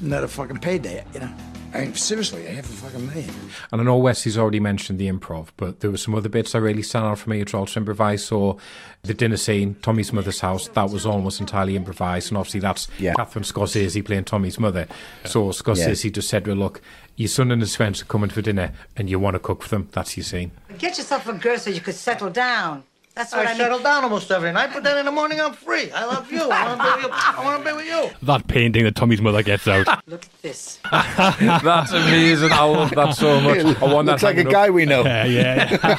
[0.00, 1.34] Another fucking payday, you know.
[1.74, 3.30] I mean, seriously, I have a fucking name.
[3.70, 6.62] And I know Wesley's already mentioned the improv, but there were some other bits that
[6.62, 7.40] really stand out for me.
[7.40, 8.26] It's also improvised.
[8.26, 8.58] So
[9.02, 12.30] the dinner scene, Tommy's mother's house, that was almost entirely improvised.
[12.30, 13.14] And obviously that's Yeah.
[13.14, 14.88] Catherine Scorsese playing Tommy's mother.
[15.24, 16.80] So Scorsese just said to her, look,
[17.16, 19.68] your son and his friends are coming for dinner and you want to cook for
[19.68, 19.88] them.
[19.92, 20.52] That's your scene.
[20.78, 22.84] Get yourself a girl so you could settle down.
[23.18, 23.56] That's what I, I mean.
[23.56, 25.90] settle down almost every night, but then in the morning I'm free.
[25.90, 26.48] I love you.
[26.48, 27.18] I want to be with you.
[27.20, 28.10] I want to be with you.
[28.24, 29.88] That painting that Tommy's mother gets out.
[30.06, 30.78] Look at this.
[30.92, 32.52] That's amazing.
[32.52, 33.58] I love that so much.
[33.58, 34.52] I want that Looks like a up.
[34.52, 35.02] guy we know.
[35.02, 35.96] Yeah, yeah.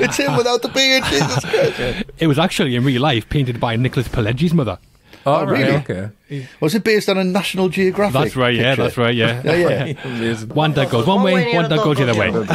[0.00, 1.04] it's him without the beard.
[1.04, 2.04] Jesus Christ.
[2.18, 4.78] it was actually in real life painted by Nicholas Pileggi's mother.
[5.26, 5.72] Oh, really?
[5.72, 6.10] right, okay.
[6.60, 8.12] Was it based on a National Geographic?
[8.20, 8.82] That's right, yeah, picture?
[8.82, 9.42] that's right, yeah.
[9.44, 10.44] Yeah, yeah.
[10.54, 12.28] One dog goes one way, one dog goes the other way.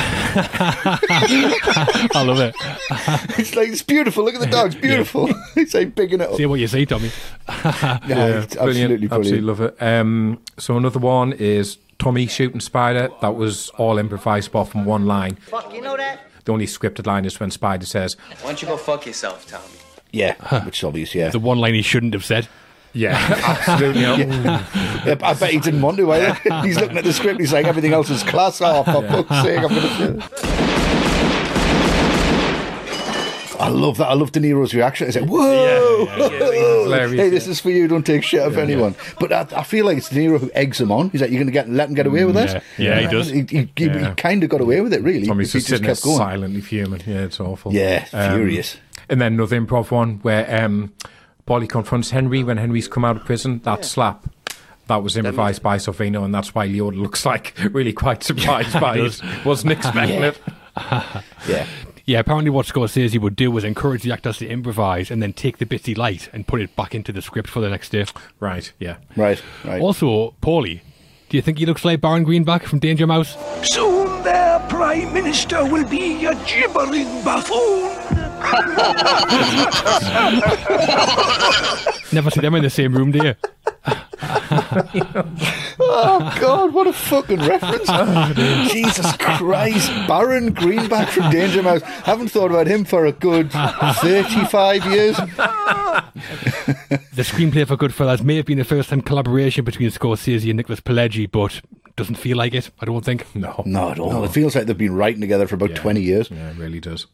[2.16, 2.56] I love it.
[3.40, 4.24] it's like it's beautiful.
[4.24, 5.30] Look at the dogs, beautiful.
[5.56, 6.36] it's like bigging it up.
[6.36, 7.12] See what you see, Tommy.
[7.48, 9.14] Yeah, it's absolutely brilliant.
[9.14, 9.82] Absolutely love it.
[9.82, 13.10] Um, so another one is Tommy shooting Spider.
[13.22, 15.36] That was all improvised apart from one line.
[15.36, 16.20] Fuck, you know that?
[16.46, 19.83] The only scripted line is when Spider says, Why don't you go fuck yourself, Tommy?
[20.14, 21.14] Yeah, which is obvious.
[21.14, 22.48] Yeah, The one line he shouldn't have said.
[22.94, 24.64] "Yeah, absolutely." Yeah,
[25.24, 26.34] I bet he didn't want to either.
[26.64, 27.40] He's looking at the script.
[27.40, 28.62] He's like, everything else is class.
[28.62, 30.30] Oh, for fuck's sake, I'm going to.
[33.60, 34.08] I love that.
[34.08, 35.08] I love De Niro's reaction.
[35.08, 36.06] He's like, "Whoa,
[36.84, 37.88] hilarious, hey, this is for you.
[37.88, 40.82] Don't take shit of anyone." But I, I feel like it's De Niro who eggs
[40.82, 41.12] him on.
[41.12, 43.00] He's like, "You're going to get let him get away with this." it." yeah.
[43.00, 43.30] Yeah, he does.
[43.30, 44.14] He, he, he, Yeah.
[44.16, 45.28] kind of got away with it, really.
[45.28, 46.18] Tommy's if he just sitting there kept going.
[46.18, 47.02] silently fuming.
[47.06, 47.72] Yeah, it's awful.
[47.74, 48.78] Yeah, Um, furious.
[49.14, 50.92] And then another improv one where um,
[51.46, 53.60] Paulie confronts Henry when Henry's come out of prison.
[53.60, 54.26] That slap.
[54.88, 58.98] That was improvised by Sorvino, and that's why Liotta looks like really quite surprised by
[59.00, 59.22] it.
[59.46, 60.32] Wasn't expecting Yeah.
[60.32, 61.24] it.
[61.48, 61.68] Yeah.
[62.06, 65.60] Yeah, apparently what Scorsese would do was encourage the actors to improvise and then take
[65.60, 68.06] the bits he liked and put it back into the script for the next day.
[68.40, 68.98] Right, yeah.
[69.16, 69.80] Right, right.
[69.80, 70.82] Also, Paulie,
[71.30, 73.38] do you think he looks like Baron Greenback from Danger Mouse?
[73.72, 78.13] Soon their Prime Minister will be a gibbering buffoon.
[82.12, 83.36] Never see them in the same room, do you?
[85.80, 87.90] Oh God, what a fucking reference!
[87.96, 91.82] Oh, Jesus Christ, Baron Greenback from Danger Mouse.
[91.82, 95.18] Haven't thought about him for a good thirty-five years.
[95.18, 96.04] The
[97.24, 101.62] screenplay for Goodfellas may have been the first-time collaboration between Scorsese and Nicholas Pileggi, but
[101.96, 103.36] doesn't feel like it, I don't think.
[103.36, 103.62] No.
[103.66, 104.24] Not at all.
[104.24, 106.30] It feels like they've been writing together for about twenty years.
[106.32, 107.08] Yeah, it really does.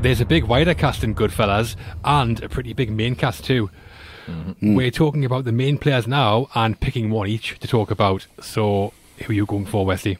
[0.00, 3.68] There's a big wider cast in Goodfellas and a pretty big main cast too.
[4.60, 8.26] We're talking about the main players now and picking one each to talk about.
[8.40, 10.18] So, who are you going for, Wesley?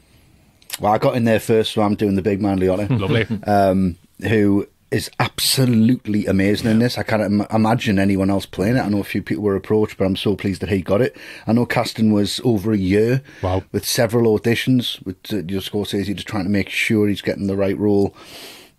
[0.81, 2.89] Well, I got in there first, so I'm doing the big man Liotta.
[3.01, 3.27] Lovely.
[3.47, 6.97] um, who is absolutely amazing in this.
[6.97, 8.81] I can't Im- imagine anyone else playing it.
[8.81, 11.15] I know a few people were approached, but I'm so pleased that he got it.
[11.47, 13.63] I know casting was over a year Wow.
[13.73, 17.57] with several auditions, with uh, your Scorsese just trying to make sure he's getting the
[17.57, 18.15] right role.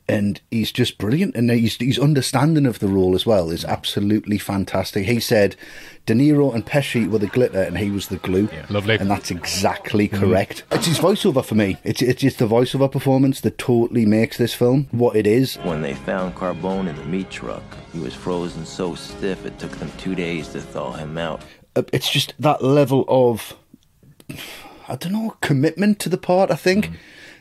[0.10, 4.38] And he's just brilliant, and he's, his understanding of the role as well is absolutely
[4.38, 5.06] fantastic.
[5.06, 5.56] He said
[6.06, 8.50] De Niro and Pesci were the glitter, and he was the glue.
[8.69, 8.95] Lovely.
[8.95, 10.63] and that's exactly correct.
[10.72, 11.78] It's his voiceover for me.
[11.84, 15.56] It's it's just the voiceover performance that totally makes this film what it is.
[15.58, 19.72] When they found Carbone in the meat truck, he was frozen so stiff it took
[19.78, 21.41] them two days to thaw him out.
[21.76, 23.56] Uh, It's just that level of
[24.88, 26.50] I don't know commitment to the part.
[26.52, 26.89] I think.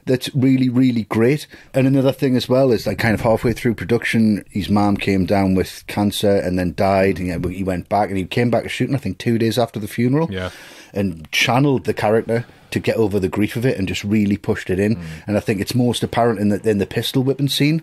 [0.09, 1.47] That's really, really great.
[1.73, 5.27] And another thing as well is like kind of halfway through production, his mom came
[5.27, 7.21] down with cancer and then died.
[7.21, 9.79] And yeah, he went back and he came back shooting, I think, two days after
[9.79, 10.29] the funeral.
[10.33, 10.51] Yeah.
[10.95, 14.71] and channeled the character to get over the grief of it and just really pushed
[14.71, 14.97] it in.
[14.97, 15.03] Mm.
[15.27, 17.83] And I think it's most apparent in the in the pistol whipping scene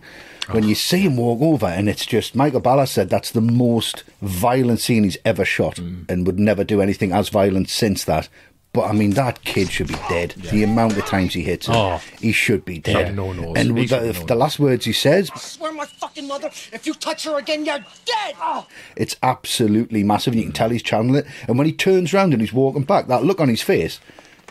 [0.51, 4.03] when you see him walk over, and it's just Michael Ballhaus said that's the most
[4.21, 6.09] violent scene he's ever shot, mm.
[6.09, 8.29] and would never do anything as violent since that.
[8.75, 10.31] But I mean, that kid should be dead.
[10.51, 12.01] The amount of times he hits him, Oh.
[12.19, 13.15] he should be dead.
[13.15, 13.31] No.
[13.55, 16.93] And with the, the last words he says, I swear my fucking mother, if you
[16.93, 18.35] touch her again, you're dead!
[18.39, 18.67] Ah.
[18.97, 20.33] it's absolutely massive.
[20.33, 21.25] And you can tell he's channeling it.
[21.47, 23.99] And when he turns around and he's walking back, that look on his face,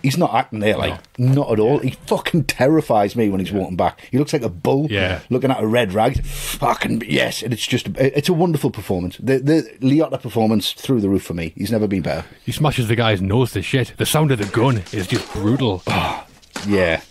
[0.04, 1.78] he's not acting there like not at all.
[1.80, 4.00] He fucking terrifies me when he's walking back.
[4.12, 5.20] He looks like a bull, Yeah.
[5.30, 6.24] looking at a red rag.
[6.24, 9.16] Fucking yes, and it's just it's a wonderful performance.
[9.18, 11.52] The the Liotta performance through the roof for me.
[11.56, 12.24] He's never been better.
[12.44, 13.94] He smashes the guy's nose to shit.
[13.96, 15.82] The sound of the gun is just brutal.
[16.68, 17.02] Yeah.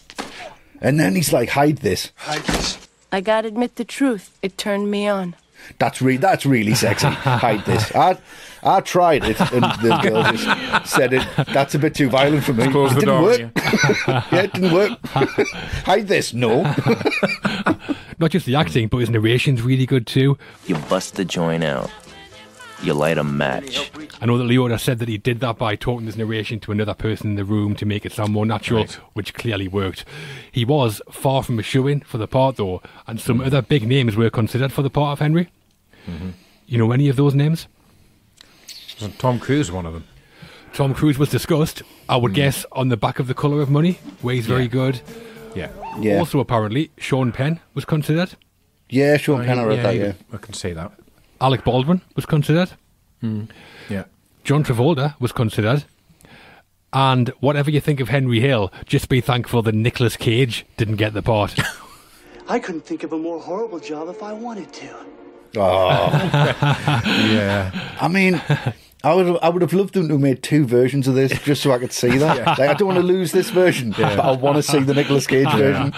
[0.81, 2.11] And then he's like, hide this.
[2.15, 2.77] hide this.
[3.11, 4.35] I gotta admit the truth.
[4.41, 5.35] It turned me on.
[5.79, 7.07] That's re- that's really sexy.
[7.11, 7.93] Hide this.
[7.95, 8.17] I
[8.63, 11.27] I tried it, and the girl just said it.
[11.53, 12.69] That's a bit too violent for me.
[12.69, 13.39] Close it the didn't door, work.
[14.07, 14.99] yeah, it didn't work.
[15.85, 16.33] Hide this.
[16.33, 16.63] No.
[18.19, 20.37] Not just the acting, but his narration's really good too.
[20.65, 21.89] You bust the joint out.
[22.83, 23.91] You light a match.
[24.19, 26.93] I know that Liotta said that he did that by talking his narration to another
[26.93, 28.93] person in the room to make it sound more natural, Right.
[29.13, 30.03] which clearly worked.
[30.51, 33.45] He was far from a shoe-in for the part, though, and some mm.
[33.45, 35.49] other big names were considered for the part of Henry.
[36.05, 36.31] Mm-hmm.
[36.65, 37.67] You know any of those names?
[38.95, 40.03] Wasn't Tom Cruise one of them?
[40.73, 42.35] Tom Cruise was discussed, I would mm.
[42.35, 44.67] guess, on the back of The Colour of Money, where he's very Yeah.
[44.67, 45.01] good.
[45.55, 45.69] Yeah.
[45.99, 46.17] Yeah.
[46.19, 48.31] Also, apparently, Sean Penn was considered.
[48.89, 50.13] Yeah, Sean Penn, I read that, yeah.
[50.33, 50.91] I can say that.
[51.43, 52.71] Alec Baldwin was considered.
[53.19, 53.43] Hmm.
[53.89, 54.05] Yeah.
[54.45, 55.83] John Travolta was considered.
[56.93, 61.13] And whatever you think of Henry Hill, just be thankful that Nicolas Cage didn't get
[61.13, 61.59] the part.
[62.47, 64.95] I couldn't think of a more horrible job if I wanted to.
[65.57, 66.09] Oh.
[67.05, 67.97] yeah.
[67.99, 68.41] I mean,
[69.05, 71.61] I would I would have loved them to have made two versions of this just
[71.61, 72.37] so I could see that.
[72.37, 72.49] Yeah.
[72.57, 74.15] Like, I don't want to lose this version, Yeah.
[74.15, 75.93] but I want to see the Nicolas Cage version.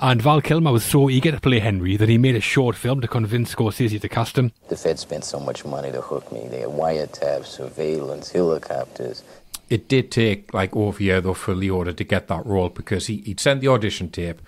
[0.00, 3.00] And Val Kilmer was so eager to play Henry that he made a short film
[3.02, 4.50] to convince Scorsese to cast him.
[4.68, 6.48] The Fed spent so much money to hook me.
[6.48, 9.22] They had wiretaps, surveillance, helicopters.
[9.68, 13.06] It did take like over a year though for Liotta to get that role because
[13.06, 14.40] he, he'd sent the audition tape,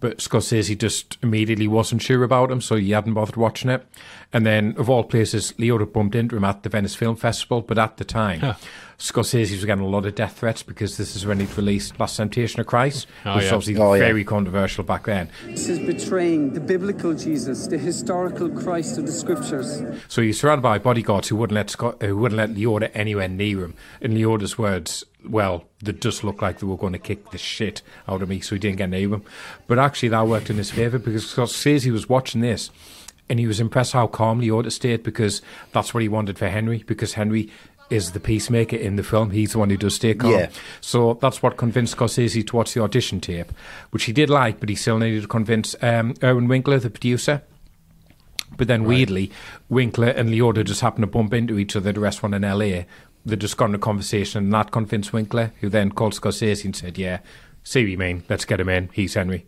[0.00, 3.86] but Scorsese just immediately wasn't sure about him, so he hadn't bothered watching it.
[4.34, 7.78] And then, of all places, Liotta bumped into him at the Venice Film Festival, but
[7.78, 8.54] at the time, Huh.
[8.98, 12.16] Scorsese was getting a lot of death threats because this is when he'd released Last
[12.16, 13.50] Temptation of Christ, Oh, which yeah.
[13.50, 13.98] was obviously Oh, yeah.
[14.00, 15.28] very controversial back then.
[15.44, 19.82] This is betraying the biblical Jesus, the historical Christ of the scriptures.
[20.08, 23.64] So he's surrounded by bodyguards who wouldn't let Scott, who wouldn't let Liotta anywhere near
[23.64, 23.74] him.
[24.00, 27.82] In Liotta's words, well, they just looked like they were going to kick the shit
[28.06, 29.24] out of me, so he didn't get near him.
[29.66, 32.70] But actually, that worked in his favour because Scorsese was watching this,
[33.28, 36.84] and he was impressed how calm Liotta stayed because that's what he wanted for Henry.
[36.86, 37.50] Because Henry
[37.90, 40.32] is the peacemaker in the film; he's the one who does stay calm.
[40.32, 40.50] Yeah.
[40.80, 43.52] So that's what convinced Scorsese to watch the audition tape,
[43.90, 47.42] which he did like, but he still needed to convince um, Irwin Winkler, the producer.
[48.56, 49.32] But then weirdly,
[49.68, 52.84] Winkler and Liotta just happened to bump into each other at a restaurant in LA.
[53.24, 56.76] They just got in a conversation and that convinced Winkler, who then called Scorsese and
[56.76, 57.20] said, Yeah,
[57.62, 58.90] see what you mean, let's get him in.
[58.92, 59.46] He's Henry.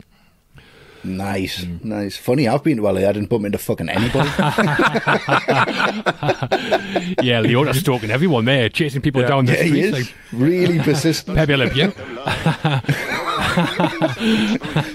[1.04, 1.84] Nice, mm.
[1.84, 2.16] nice.
[2.16, 3.00] Funny, I've been to LA.
[3.08, 4.28] I didn't bump into fucking anybody.
[7.22, 9.28] yeah, Liotta's stalking everyone there, chasing people Yeah.
[9.28, 9.92] down the Yeah, he is.
[9.92, 11.36] Like, Really persistent.
[11.36, 11.92] Pepe Le Pew.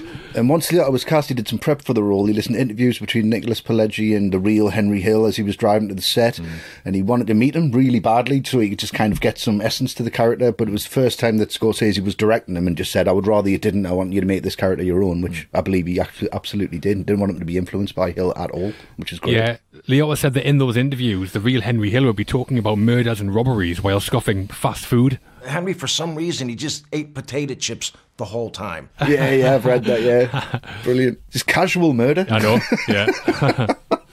[0.34, 2.26] And once Liotta was cast, he did some prep for the role.
[2.26, 5.56] He listened to interviews between Nicholas Pileggi and the real Henry Hill as he was
[5.56, 6.36] driving to the set.
[6.36, 6.48] Mm.
[6.84, 9.38] And he wanted to meet him really badly so he could just kind of get
[9.38, 10.52] some essence to the character.
[10.52, 13.12] But it was the first time that Scorsese was directing him and just said, I
[13.12, 13.86] would rather you didn't.
[13.86, 15.58] I want you to make this character your own, which mm.
[15.58, 17.06] I believe he actually absolutely did.
[17.06, 19.34] Didn't want him to be influenced by Hill at all, which is great.
[19.34, 19.56] Yeah,
[19.88, 23.20] Liotta said that in those interviews, the real Henry Hill would be talking about murders
[23.20, 25.18] and robberies while scoffing fast food.
[25.46, 28.90] Henry, for some reason, he just ate potato chips the whole time.
[29.06, 30.58] Yeah, yeah, I've read that, yeah.
[30.84, 31.18] Brilliant.
[31.30, 32.26] Just casual murder.
[32.30, 33.06] I know, yeah.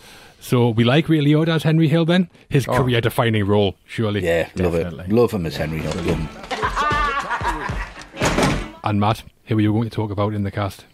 [0.40, 2.30] so we like Ray Liotta as Henry Hill then?
[2.50, 2.74] His Oh.
[2.78, 4.24] career-defining role, surely.
[4.24, 5.10] Yeah, love it.
[5.10, 5.92] Love him as Henry Hill.
[5.94, 6.30] Love him.
[8.84, 10.86] And Matt, who are you going to talk about in the cast?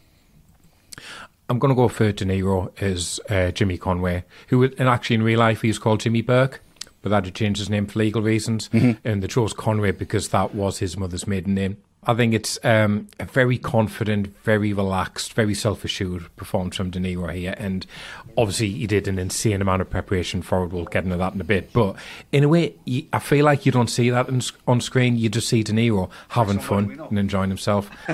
[1.50, 5.24] I'm going to go for De Niro as uh, Jimmy Conway, who, and actually in
[5.24, 6.62] real life, he's called Jimmy Burke,
[7.04, 8.70] but that had changed his name for legal reasons.
[8.70, 8.98] Mhm.
[9.06, 11.78] And they chose Conway because that was his mother's maiden name.
[12.06, 17.00] I think it's um, a very confident, very relaxed, very self assured performance from De
[17.00, 17.56] Niro here.
[17.58, 17.86] And
[18.38, 20.72] obviously, he did an insane amount of preparation for it.
[20.74, 21.72] We'll get into that in a bit.
[21.72, 21.96] But
[22.34, 22.74] in a way,
[23.14, 25.16] I feel like you don't see that on, on screen.
[25.16, 27.90] You just see De Niro having fun and enjoying himself.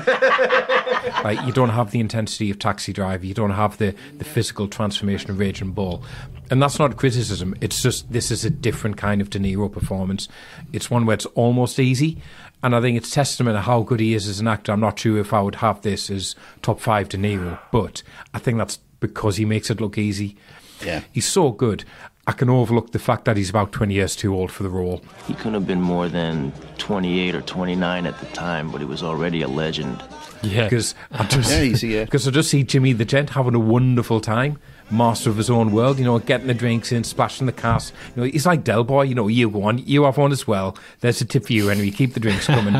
[1.24, 4.67] like you don't have the intensity of Taxi Driver, you don't have the the physical
[4.67, 6.04] transformation of Raging Bull,
[6.50, 7.56] and that's not criticism.
[7.62, 10.28] It's just this is a different kind of De Niro performance.
[10.74, 12.22] It's one where it's almost easy,
[12.63, 14.72] and I think it's testament to how good he is as an actor.
[14.72, 18.39] I'm not sure if I would have this as top five De Niro, but I
[18.39, 20.36] think that's because he makes it look easy.
[20.84, 21.84] Yeah, he's so good.
[22.30, 25.02] I can overlook the fact that he's about 20 years too old for the role.
[25.26, 29.02] He couldn't have been more than 28 or 29 at the time, but he was
[29.02, 30.04] already a legend.
[30.41, 32.04] Yeah, because I just Yeah, yeah.
[32.06, 35.71] because I just see Jimmy the Gent having a wonderful time, master of his own
[35.71, 35.99] world.
[35.99, 37.93] You know, getting the drinks in, splashing the cast.
[38.15, 39.04] You know, he's like Del Boy.
[39.04, 40.77] You know, you go on, you have one as well.
[41.02, 41.92] There's a tip for you, Henry.
[41.92, 42.75] Keep the drinks coming.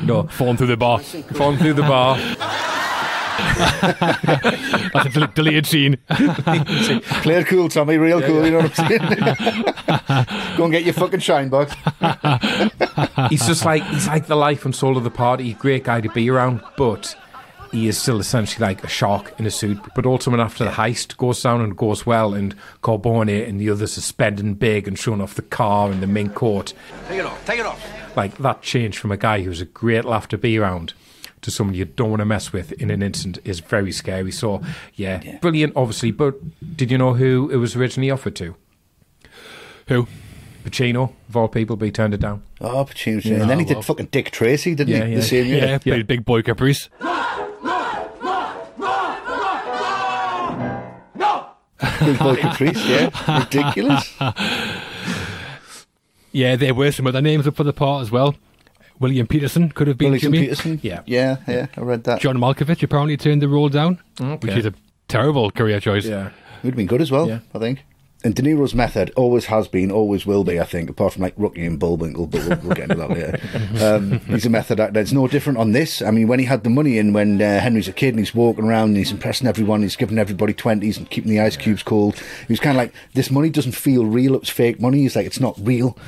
[0.00, 2.18] You know, falling through the bar, falling through the bar.
[3.36, 5.96] That's a del- deleted scene.
[6.08, 7.96] Play it cool, Tommy.
[7.98, 8.38] Real Yeah, cool.
[8.40, 8.44] yeah.
[8.44, 10.56] You know what I'm saying?
[10.56, 11.74] Go and get your fucking shine box.
[13.30, 15.54] he's just like he's like the life and soul of the party.
[15.54, 17.16] Great guy to be around, but
[17.72, 19.78] he is still essentially like a shark in a suit.
[19.96, 23.70] But also, when after the heist goes down and goes well, and Carbone and the
[23.70, 26.72] others are spending big and showing off the car and the mink coat,
[27.08, 27.44] Take it off.
[27.46, 28.16] Take it off.
[28.16, 30.94] like that change from a guy who's a great laugh to be around
[31.44, 34.32] to someone you don't want to mess with in an instant is very scary.
[34.32, 34.60] So,
[34.94, 36.10] yeah, brilliant, obviously.
[36.10, 36.34] But
[36.76, 38.54] did you know who it was originally offered to?
[39.88, 40.08] Who?
[40.64, 42.42] Pacino, of all people, but he turned it down.
[42.60, 43.22] Oh, Pacino.
[43.24, 43.42] Yeah.
[43.42, 43.82] and then he did well.
[43.82, 45.12] fucking Dick Tracy, didn't Yeah, he?
[45.12, 45.16] yeah.
[45.18, 45.64] The same year.
[45.66, 46.88] Yeah, played Big Boy Caprice.
[52.00, 53.38] Big Boy Caprice, yeah.
[53.44, 54.14] Ridiculous.
[56.32, 58.34] Yeah, there were some other names up for the part as well.
[59.00, 60.46] William Petersen could have been William Jimmy.
[60.46, 60.80] Petersen.
[60.82, 61.00] Yeah.
[61.06, 62.20] Yeah, yeah, I read that.
[62.20, 64.46] John Malkovich apparently turned the role down, Okay.
[64.46, 64.74] which is a
[65.08, 66.06] terrible career choice.
[66.06, 66.30] Yeah.
[66.62, 67.40] Would have been good as well, Yeah.
[67.54, 67.84] I think.
[68.24, 71.34] And De Niro's method always has been, always will be, I think, apart from like
[71.36, 73.40] Rocky and Bullwinkle, but we'll, we'll get into that later.
[73.74, 75.00] Um, he's a method actor.
[75.00, 76.00] It's no different on this.
[76.00, 78.34] I mean, when he had the money in, when uh, Henry's a kid and he's
[78.34, 81.82] walking around and he's impressing everyone, he's giving everybody 20s and keeping the ice cubes
[81.82, 85.00] cold, he was kind of like, this money doesn't feel real, it's fake money.
[85.00, 85.98] He's like, it's not real.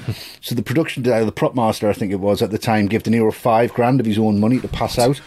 [0.40, 3.02] so the production, uh, the prop master, I think it was at the time, gave
[3.02, 5.20] De Niro five grand of his own money to pass out.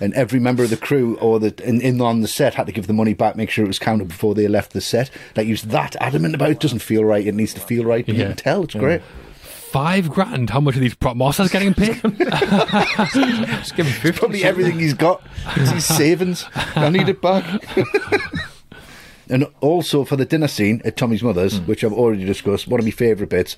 [0.00, 2.72] And every member of the crew or the in, in on the set had to
[2.72, 5.10] give the money back, make sure it was counted before they left the set.
[5.36, 6.60] Like he was that adamant about it.
[6.60, 7.26] Doesn't feel right.
[7.26, 8.04] It needs to feel right.
[8.04, 8.28] But you Yeah.
[8.28, 9.02] can tell it's great.
[9.42, 10.50] Five grand.
[10.50, 12.00] How much are these prop masters getting paid?
[12.02, 14.12] Just give him 50.
[14.18, 15.22] Probably everything he's got.
[15.56, 16.46] It's his savings.
[16.54, 17.44] I need it back.
[19.28, 21.64] and also for the dinner scene at Tommy's mother's, hmm.
[21.66, 23.56] which I've already discussed, one of my favourite bits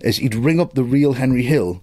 [0.00, 1.82] is he'd ring up the real Henry Hill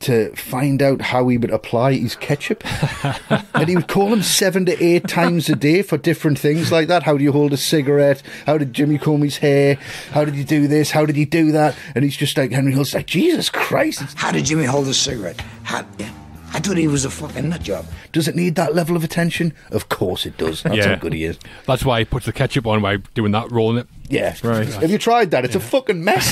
[0.00, 2.64] to find out how he would apply his ketchup.
[3.54, 6.88] and he would call him seven to eight times a day for different things like
[6.88, 7.02] that.
[7.02, 8.22] How do you hold a cigarette?
[8.46, 9.76] How did Jimmy comb his hair?
[10.10, 10.90] How did you do this?
[10.90, 11.76] How did you do that?
[11.94, 14.02] And he's just like, Henry Hill's like, Jesus Christ.
[14.16, 15.40] How did Jimmy hold a cigarette?
[15.62, 16.10] How, yeah.
[16.52, 17.86] I thought he was a fucking nut job.
[18.12, 19.52] Does it need that level of attention?
[19.70, 20.62] Of course it does.
[20.62, 21.38] That's how good he is.
[21.66, 23.86] That's why he puts the ketchup on by doing that, rolling it.
[24.08, 24.36] Yeah.
[24.42, 24.66] Right.
[24.66, 25.44] Have you tried that?
[25.44, 26.28] It's a fucking mess.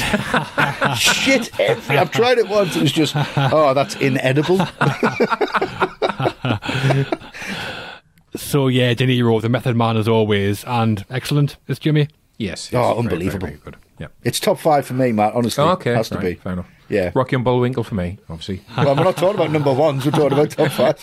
[0.99, 1.59] Shit.
[1.61, 2.75] Every, I've tried it once.
[2.77, 4.59] It was just, oh, that's inedible.
[8.37, 11.57] So yeah, De Niro, the method man as always, and excellent.
[11.67, 12.09] Is Jimmy?
[12.37, 12.71] Yes.
[12.71, 13.47] yes, Oh, unbelievable.
[13.49, 13.77] Very, very good.
[13.99, 14.09] Yeah.
[14.23, 15.35] It's top five for me, Matt.
[15.35, 15.95] Honestly, Oh, okay.
[15.95, 16.35] has to right, be.
[16.35, 16.69] Fair enough.
[16.89, 17.11] Yeah.
[17.15, 18.63] Rocky and Bullwinkle for me, obviously.
[18.77, 20.05] Well, we're not talking about number ones.
[20.07, 20.99] We're talking about top five.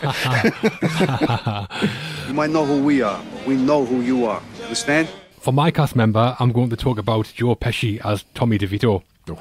[2.27, 3.21] You might know who we are.
[3.33, 4.41] but We know who you are.
[4.63, 5.07] Understand?
[5.39, 9.03] For my cast member, I'm going to talk about Joe Pesci as Tommy DeVito.
[9.29, 9.37] Oh.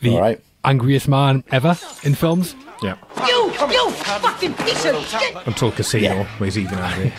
[0.00, 0.40] The All right.
[0.64, 2.56] angriest man ever in films.
[2.82, 2.96] Yeah.
[3.28, 5.36] You, you fucking piece of shit!
[5.46, 7.12] Until Casino, where he's even angry.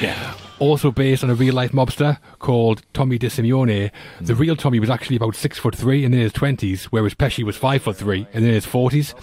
[0.58, 3.90] Also based on a real life mobster called Tommy DeSimone.
[4.20, 4.40] The hmm.
[4.40, 7.56] real Tommy was actually about six foot three and in his twenties, whereas Pesci was
[7.56, 9.14] five foot three and in his forties.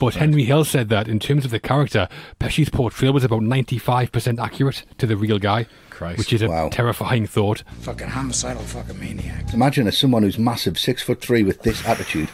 [0.00, 2.08] But Henry Hill said that in terms of the character,
[2.40, 5.66] Pesci's portrayal was about ninety five percent accurate to the real guy.
[5.90, 6.18] Christ.
[6.18, 6.68] Which is a Wow.
[6.70, 7.62] terrifying thought.
[7.82, 9.52] Fucking homicidal fucking maniac.
[9.54, 12.28] Imagine as someone who's massive, six foot three, with this attitude.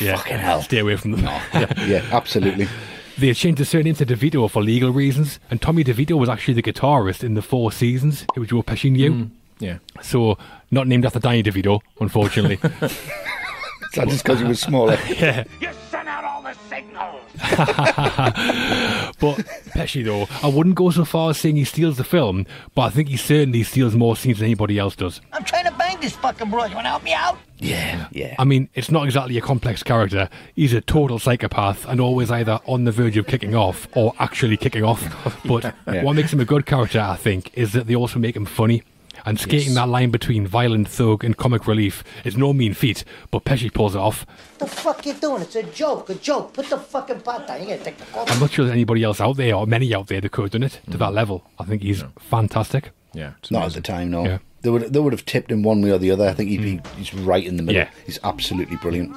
[0.00, 0.16] Yeah.
[0.16, 0.62] Fucking hell.
[0.62, 1.24] Stay away from them.
[1.24, 2.68] Yeah, absolutely.
[3.20, 6.54] They had changed the surname to DeVito for legal reasons, and Tommy DeVito was actually
[6.54, 9.12] the guitarist in the Four Seasons, who Joe Pesci knew.
[9.12, 9.76] Mm, yeah.
[10.00, 10.38] So,
[10.70, 12.54] not named after Danny DeVito, unfortunately.
[12.82, 14.94] Is that just because he was smaller?
[15.10, 15.44] yeah.
[15.60, 17.20] You sent out all the signals.
[19.20, 19.36] But
[19.74, 22.88] Pesci, though, I wouldn't go so far as saying he steals the film, but I
[22.88, 25.20] think he certainly steals more scenes than anybody else does.
[25.34, 26.70] I'm trying to bang this fucking broad.
[26.70, 27.36] You want to help me out?
[27.60, 28.34] Yeah, yeah.
[28.38, 30.28] I mean, it's not exactly a complex character.
[30.54, 34.56] He's a total psychopath and always either on the verge of kicking off or actually
[34.56, 35.02] kicking off.
[35.44, 36.02] But Yeah.
[36.02, 38.82] what makes him a good character, I think, is that they also make him funny.
[39.26, 39.74] And skating Yes.
[39.74, 43.94] that line between violent thug and comic relief is no mean feat, but Pesci pulls
[43.94, 44.24] it off.
[44.58, 45.42] What the fuck you doing?
[45.42, 46.54] It's a joke, a joke.
[46.54, 47.60] Put the fucking pot down.
[47.60, 48.32] You gotta take the coffee.
[48.32, 50.50] I'm not sure there's anybody else out there, or many out there, that could have
[50.52, 51.14] done it to that mm.
[51.14, 51.44] level.
[51.58, 52.92] I think he's fantastic.
[53.12, 53.32] Yeah.
[53.40, 54.24] it's Not at the time, no.
[54.24, 54.38] Yeah.
[54.62, 56.28] They would they would have tipped him one way or the other.
[56.28, 56.98] I think he'd be hmm.
[56.98, 57.82] he's right in the middle.
[57.82, 57.90] Yeah.
[58.06, 59.16] He's absolutely brilliant.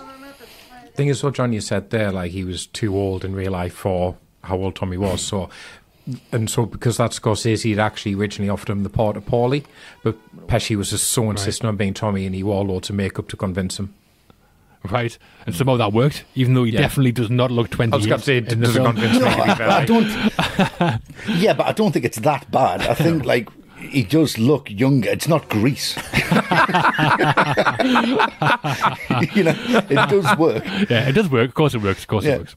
[0.95, 3.73] thing is what John you said there, like he was too old in real life
[3.73, 5.21] for how old Tommy was.
[5.21, 5.49] So
[6.31, 9.65] and so because that's Scorsese had actually originally offered him the part of Paulie,
[10.03, 10.17] but
[10.47, 13.37] Pesci was just so insistent on being Tommy and he wore loads of makeup to
[13.37, 13.93] convince him.
[14.91, 15.17] Right?
[15.45, 16.81] And somehow that worked, even though he Yeah.
[16.81, 18.95] definitely does not look 20 I was going to say years it doesn't film.
[18.95, 19.69] convince me to be fair.
[19.69, 20.99] I don't.
[21.41, 22.81] yeah, but I don't think it's that bad.
[22.81, 23.47] I think like
[23.89, 25.09] he does look younger.
[25.09, 25.95] It's not Grease.
[29.35, 29.55] you know,
[29.89, 30.63] it does work.
[30.89, 31.49] Yeah, it does work.
[31.49, 32.01] Of course it works.
[32.01, 32.35] Of course Yeah.
[32.35, 32.55] it works.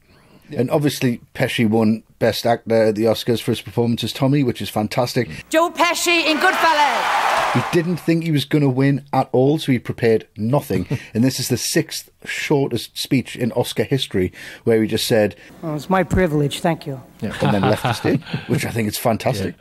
[0.49, 4.61] And obviously, Pesci won Best Actor at the Oscars for his performance as Tommy, which
[4.61, 5.27] is fantastic.
[5.27, 5.43] Mm.
[5.49, 7.51] Joe Pesci in Goodfellas.
[7.53, 10.87] He didn't think he was going to win at all, so he prepared nothing.
[11.13, 14.31] and this is the sixth shortest speech in Oscar history
[14.63, 16.61] where he just said, Oh, it's my privilege.
[16.61, 17.01] Thank you.
[17.19, 17.35] yeah.
[17.41, 19.55] and then left the stage, which I think is fantastic.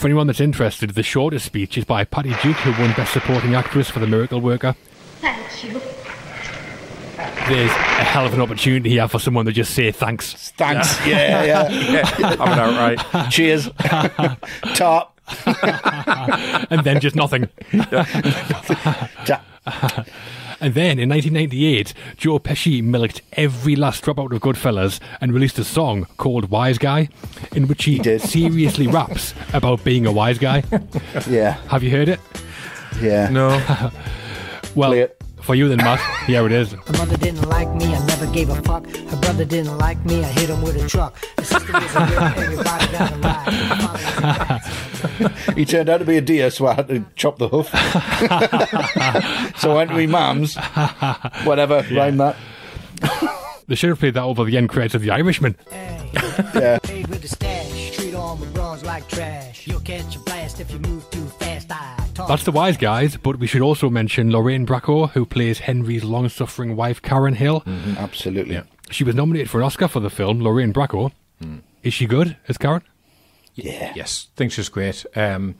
[0.00, 3.54] For anyone that's interested, the shortest speech is by Patty Duke, who won Best Supporting
[3.54, 4.74] Actress for The Miracle Worker.
[5.20, 5.78] Thank you.
[7.46, 10.52] There's a hell of an opportunity here for someone to just say thanks.
[10.52, 10.98] Thanks.
[11.06, 11.68] Yeah, yeah.
[11.68, 13.30] yeah, I'm outright.
[13.30, 13.68] Cheers.
[14.74, 15.20] Top.
[16.70, 17.50] and then just nothing.
[20.60, 25.32] Ja- And then in 1998, Joe Pesci milked every last drop out of Goodfellas and
[25.32, 27.08] released a song called Wise Guy,
[27.54, 30.62] in which he, seriously raps about being a wise guy.
[31.28, 31.52] Yeah.
[31.68, 32.20] Have you heard it?
[33.00, 33.28] Yeah.
[33.30, 33.48] No.
[34.74, 34.90] well,
[35.42, 36.72] for you then, Matt, here it is.
[36.72, 38.86] Her mother didn't like me, I never gave a fuck.
[38.86, 41.16] Her brother didn't like me, I hit him with a truck.
[41.38, 43.16] Her sister was a girl, everybody got a
[45.48, 45.56] ride.
[45.56, 47.68] he turned out to be a deer, so I had to chop the hoof.
[49.58, 50.56] so I went to my mum's.
[51.44, 52.36] Whatever, rhyme that.
[53.66, 55.56] They should have played that over the end credits of The Irishman.
[55.70, 56.78] Yeah.
[56.82, 59.66] Paid with the stash, treat all my bras like trash.
[59.66, 61.18] You'll catch a blast if you move too fast.
[61.18, 61.19] I talk.
[62.14, 66.76] That's the wise guys, but we should also mention Lorraine Bracco, who plays Henry's long-suffering
[66.76, 67.62] wife, Karen Hill.
[67.98, 68.60] Absolutely.
[68.90, 71.12] She was nominated for an Oscar for the film, Lorraine Bracco.
[71.82, 72.82] Is she good as Karen?
[73.54, 73.92] Yeah.
[73.96, 75.04] Yes, think she's great.
[75.16, 75.54] Um,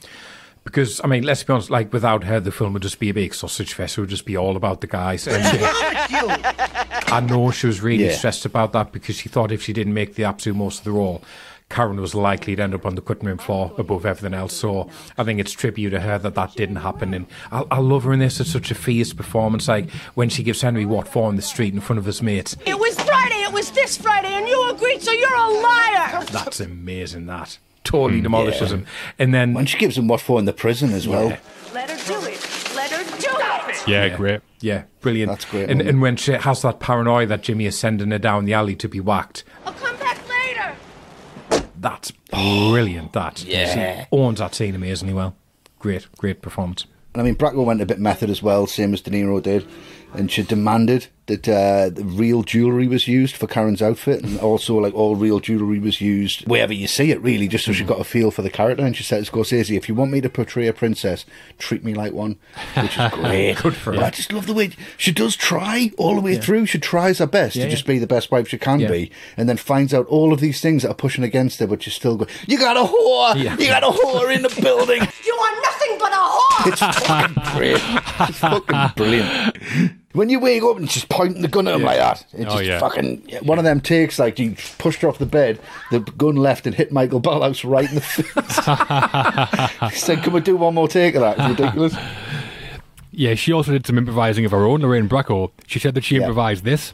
[0.65, 1.71] because I mean, let's be honest.
[1.71, 3.97] Like without her, the film would just be a big sausage fest.
[3.97, 5.27] It would just be all about the guys.
[5.27, 8.13] And I know she was really Yeah.
[8.13, 10.93] stressed about that because she thought if she didn't make the absolute most of the
[10.93, 11.23] role,
[11.71, 14.55] Karen was likely to end up on the cutting room floor above everything else.
[14.55, 17.15] So I think it's tribute to her that that didn't happen.
[17.15, 18.41] And I, I love her in this.
[18.41, 19.69] It's such a fierce performance.
[19.69, 22.57] Like when she gives Henry what for in the street in front of his mates.
[22.67, 26.25] It was Friday, it was this Friday, and you agreed, so you're a liar!
[26.27, 27.27] That's amazing.
[27.27, 28.85] That totally mm, demolishes him.
[29.19, 31.37] And then when she gives him what for in the prison as well.
[31.73, 32.73] Let her do it.
[32.75, 33.89] Let her do it!
[33.89, 34.41] Yeah, great.
[34.61, 35.31] Yeah, brilliant.
[35.31, 38.45] That's great, And, and when she has that paranoia that Jimmy is sending her down
[38.45, 40.00] the alley to be whacked, I'll come back later.
[41.81, 43.13] That's oh, brilliant.
[43.15, 44.03] That Yeah.
[44.03, 45.35] she owns that scene amazingly well.
[45.79, 46.87] Great, great performance.
[47.15, 49.67] And I mean, Bracco went a bit method as well, same as De Niro did.
[50.15, 54.95] And she demanded that uh, real jewellery was used for Karen's outfit, and also like
[54.95, 58.05] all real jewellery was used wherever you see it, really, just so she got a
[58.05, 58.85] feel for the character.
[58.85, 61.25] And she said to Scorsese, "If you want me to portray a princess,
[61.59, 62.37] treat me like one,"
[62.77, 63.57] which is great.
[63.57, 64.07] Good for Yeah, her.
[64.07, 66.67] I just love the way she does try all the way through.
[66.67, 67.95] She tries her best Yeah, to just yeah.
[67.95, 68.91] be the best wife she can Yeah.
[68.91, 71.83] be, and then finds out all of these things that are pushing against her, but
[71.83, 72.31] she's still going.
[72.47, 73.43] You got a whore!
[73.43, 73.57] Yeah.
[73.59, 75.01] You got a whore in the building!
[75.25, 76.67] You are nothing but a whore!
[76.73, 77.81] It's fucking great.
[78.29, 79.57] It's fucking brilliant.
[80.13, 82.57] When you wake up and she's pointing the gun at him like that, it's Oh,
[82.57, 82.81] just yeah.
[82.81, 85.61] fucking one of them takes like you pushed her off the bed,
[85.93, 88.27] the gun left and hit Michael Ballhaus right in the face.
[89.93, 91.95] he said, "Can we do one more take of that?" It's ridiculous.
[93.13, 95.51] Yeah, she also did some improvising of her own, Lorraine Bracco.
[95.69, 96.23] She said that she Yeah.
[96.23, 96.93] improvised this.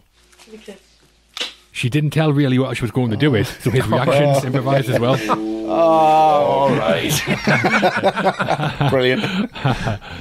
[1.77, 3.89] She didn't tell really what she was going to do with, so his oh.
[3.91, 5.18] reactions improvised as well.
[5.29, 7.12] Oh, all right.
[8.91, 9.20] Brilliant.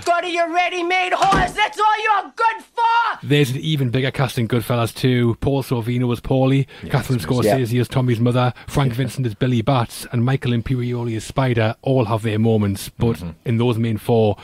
[0.03, 1.53] Go to your ready-made horse.
[1.53, 3.19] That's all you're good for.
[3.23, 5.37] There's an even bigger cast in Goodfellas too.
[5.39, 10.25] Paul Sorvino as Paulie, Catherine Scorsese as Tommy's mother, Frank Vincent as Billy Bats, and
[10.25, 12.89] Michael Imperioli as Spider all have their moments.
[12.89, 13.29] But mm-hmm.
[13.45, 14.35] in those main four,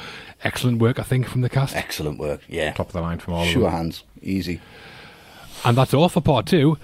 [0.45, 1.75] excellent work, I think, from the cast.
[1.75, 2.39] Excellent work.
[2.47, 2.71] Yeah.
[2.71, 4.05] Top of the line from all of Sure hands.
[4.21, 4.61] Easy.
[5.65, 6.77] And that's all for part two.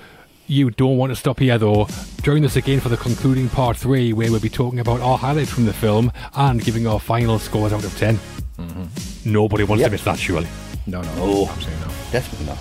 [0.49, 1.87] You don't want to stop here though.
[2.21, 5.51] Join us again for the concluding part three, where we'll be talking about our highlights
[5.51, 8.15] from the film and giving our final scores out of 10.
[8.57, 9.31] Mm-hmm.
[9.31, 9.89] Nobody wants Yep.
[9.89, 10.47] to miss that, surely.
[10.85, 11.49] No, no, Oh.
[11.49, 11.91] absolutely no.
[12.11, 12.57] Definitely not.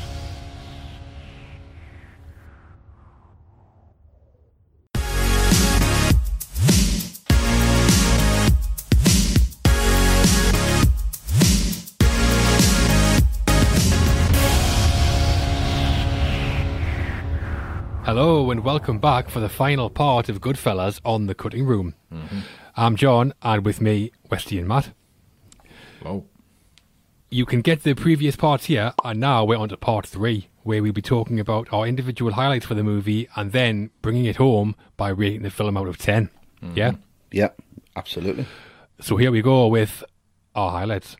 [18.07, 21.97] Hello and welcome back for the final part of Goodfellas on the Cutting Room.
[22.13, 22.39] Mm-hmm.
[22.77, 24.93] I'm John, and with me, Westy and Matt.
[25.99, 26.25] Hello.
[27.31, 30.85] You can get the previous parts here, and now we're on to part three, where
[30.85, 34.77] we'll be talking about our individual highlights for the movie and then bringing it home
[34.97, 36.31] by rating the film out of 10.
[36.77, 36.91] Yeah?
[36.91, 37.01] Mm-hmm.
[37.33, 37.49] Yeah,
[37.97, 38.47] absolutely.
[39.01, 40.05] So here we go with
[40.55, 41.17] our highlights.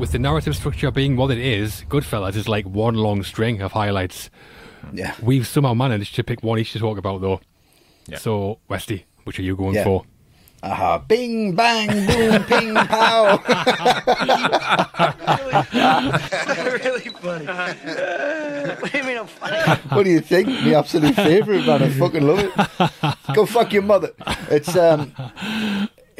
[0.00, 3.72] With the narrative structure being what it is, Goodfellas is like one long string of
[3.72, 4.30] highlights.
[4.94, 5.14] Yeah.
[5.22, 7.40] We've somehow managed to pick one each to talk about, though.
[8.08, 8.16] Yeah.
[8.16, 9.84] So, Westy, which are you going Yeah.
[9.84, 10.04] for?
[10.62, 10.98] Aha.
[10.98, 13.36] Bing, bang, boom, ping, pow.
[16.82, 17.46] really funny.
[18.80, 19.80] what do you mean I'm funny?
[19.90, 20.48] what do you think?
[20.48, 21.82] My absolute favourite, man.
[21.82, 23.34] I fucking love it.
[23.34, 24.12] Go fuck your mother.
[24.50, 25.12] It's um,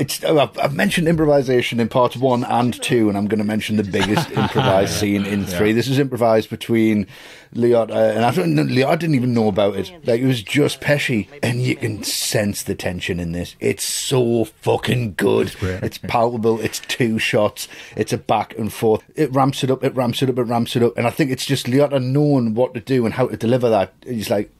[0.00, 0.24] it's.
[0.24, 3.76] oh, I've, I've mentioned improvisation in parts one and two, and I'm going to mention
[3.76, 5.68] the biggest improvised scene in three.
[5.68, 5.74] Yeah.
[5.74, 7.06] This is improvised between
[7.54, 8.54] Leot uh, and I don't.
[8.54, 9.92] know- didn't even know about it.
[10.06, 13.56] Like it was just Pesci, and you can sense the tension in this.
[13.60, 15.54] It's so fucking good.
[15.62, 16.60] It's palpable.
[16.60, 17.68] It's two shots.
[17.96, 19.02] It's a back and forth.
[19.14, 19.82] It ramps it up.
[19.84, 20.38] It ramps it up.
[20.38, 20.96] It ramps it up.
[20.96, 23.94] And I think it's just Liotta knowing what to do and how to deliver that.
[24.04, 24.50] He's like,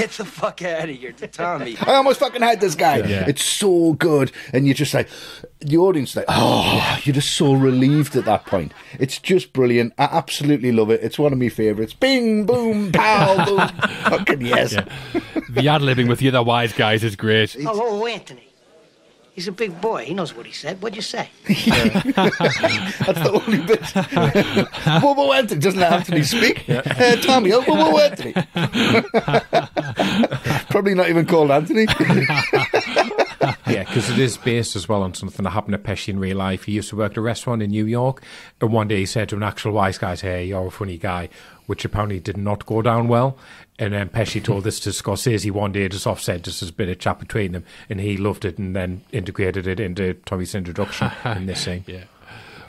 [0.00, 1.76] Get the fuck out of here to Tommy.
[1.78, 2.96] I almost fucking had this guy.
[2.98, 3.26] Yeah.
[3.28, 5.10] It's so good, and you're just like,
[5.60, 8.72] the audience, like, oh, you're just so relieved at that point.
[8.98, 9.92] It's just brilliant.
[9.98, 11.02] I absolutely love it.
[11.02, 11.92] It's one of my favourites.
[11.92, 13.68] Bing, boom, pow, boom.
[14.04, 14.70] Fucking yes.
[15.50, 17.52] The ad libbing with you, the other wise guys is great.
[17.52, 18.49] Hello, Anthony.
[19.40, 20.04] He's a big boy.
[20.04, 20.82] He knows what he said.
[20.82, 21.30] What'd you say?
[21.46, 23.82] That's the only bit.
[25.02, 25.62] whoa, whoa, Anthony.
[25.62, 26.68] Doesn't Anthony speak?
[26.68, 26.82] Uh,
[27.22, 28.34] Tommy, oh, whoa, whoa, Anthony.
[30.68, 31.86] Probably not even called Anthony.
[33.66, 36.36] yeah, because it is based as well on something that happened to Pesci in real
[36.36, 36.64] life.
[36.64, 38.22] He used to work at a restaurant in New York,
[38.60, 41.30] and one day he said to an actual wise guy, "Hey, you're a funny guy,"
[41.66, 43.38] which apparently did not go down well.
[43.78, 46.90] And then Pesci told this to Scorsese one day, just offset, just as a bit
[46.90, 51.10] of chat between them, and he loved it, and then integrated it into Tommy's introduction
[51.24, 51.84] in this scene.
[51.86, 52.04] Yeah.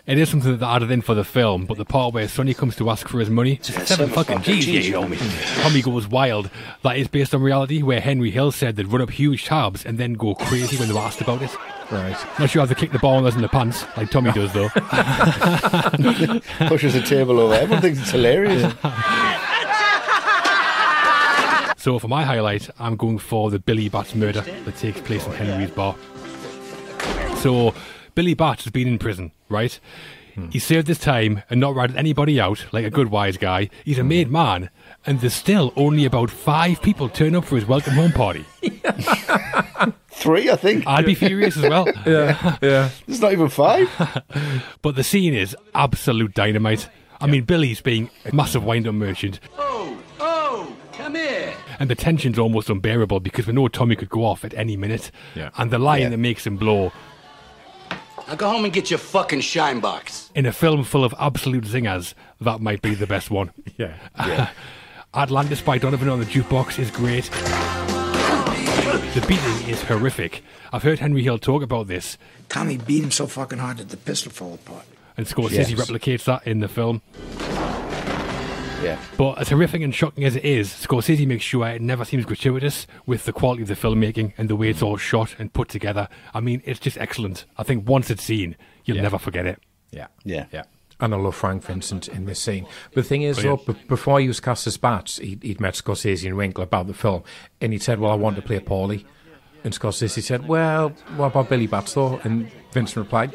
[0.08, 2.54] It is something that they added in for the film, but the part where Sonny
[2.56, 5.18] comes to ask for his money, seven fucking G's, yeah, you owe me.
[5.62, 6.50] Tommy goes wild.
[6.82, 9.98] That is based on reality, where Henry Hill said they'd run up huge tabs and
[10.00, 11.56] then go crazy when they were asked about it.
[11.92, 12.18] Right.
[12.40, 14.70] Not sure how they kick the ball in the pants, like Tommy does, though.
[16.68, 17.54] Pushes a table over.
[17.54, 18.74] Everyone thinks it's hilarious.
[21.78, 25.34] So for my highlight, I'm going for the Billy Bats murder that takes place in
[25.34, 25.96] Henry's bar.
[27.38, 27.74] So
[28.16, 29.80] Billy Bats has been in prison, right?
[30.36, 30.50] Hmm.
[30.50, 33.70] He served his time and not ratted anybody out like a good wise guy.
[33.84, 34.08] He's a hmm.
[34.10, 34.70] made man,
[35.06, 38.46] and there's still only about five people turn up for his welcome home party.
[40.10, 40.86] Three, I think.
[40.88, 41.88] I'd be furious as well.
[42.06, 42.90] Yeah, yeah.
[43.08, 43.90] There's not even five.
[44.82, 46.90] but the scene is absolute dynamite.
[47.20, 49.40] I mean, Billy's being a massive wind-up merchant.
[49.58, 51.54] Oh, oh, come here.
[51.80, 55.12] and the tension's almost unbearable because we know Tommy could go off at any minute.
[55.36, 55.52] Yeah.
[55.58, 56.10] And the line Yeah.
[56.10, 56.92] that makes him blow
[58.32, 60.32] Now go home and get your fucking shine box.
[60.34, 63.52] in a film full of absolute zingers, that might be the best one.
[63.78, 64.52] Yeah.
[65.14, 67.26] Atlantis by Donovan on the jukebox is great.
[69.16, 70.44] The beating is horrific.
[70.72, 72.18] I've heard Henry Hill talk about this,
[72.48, 74.86] Tommy beat him so fucking hard that the pistol fell apart.
[75.18, 75.74] and Scorsese Yes.
[75.74, 77.02] replicates that in the film.
[78.82, 79.00] Yeah.
[79.18, 82.88] But as horrific and shocking as it is, Scorsese makes sure it never seems gratuitous
[83.06, 86.08] with the quality of the filmmaking and the way it's all shot and put together.
[86.34, 87.46] I mean, it's just excellent.
[87.58, 88.56] I think once it's seen,
[88.86, 89.04] you'll Yeah.
[89.04, 89.60] never forget it.
[89.92, 90.08] Yeah.
[90.24, 90.46] Yeah.
[90.52, 90.64] Yeah.
[91.00, 92.66] And I love Frank Vincent in this scene.
[92.94, 95.74] But the thing is, though, b- before he was cast as Bats, he, he'd met
[95.74, 97.24] Scorsese and Winkler about the film,
[97.60, 99.04] and he said, "Well, I want to play Paulie."
[99.64, 103.34] And Scorsese said, "Well, what about Billy Bats, though?" And Vincent replied,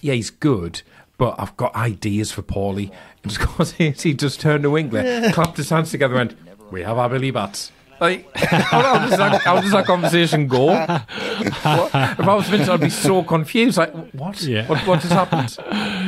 [0.00, 0.82] "Yeah, he's good,
[1.18, 2.90] but I've got ideas for Paulie."
[3.22, 7.08] And Scorsese just turned to Winkler, clapped his hands together, and went, "We have our
[7.10, 10.66] Billy Bats." Like, how, how does that, how does that conversation go?
[10.66, 11.02] What?
[11.42, 13.76] If I was Vincent, I'd be so confused.
[13.76, 14.40] Like, what?
[14.42, 14.68] Yeah.
[14.68, 15.56] What, what has happened?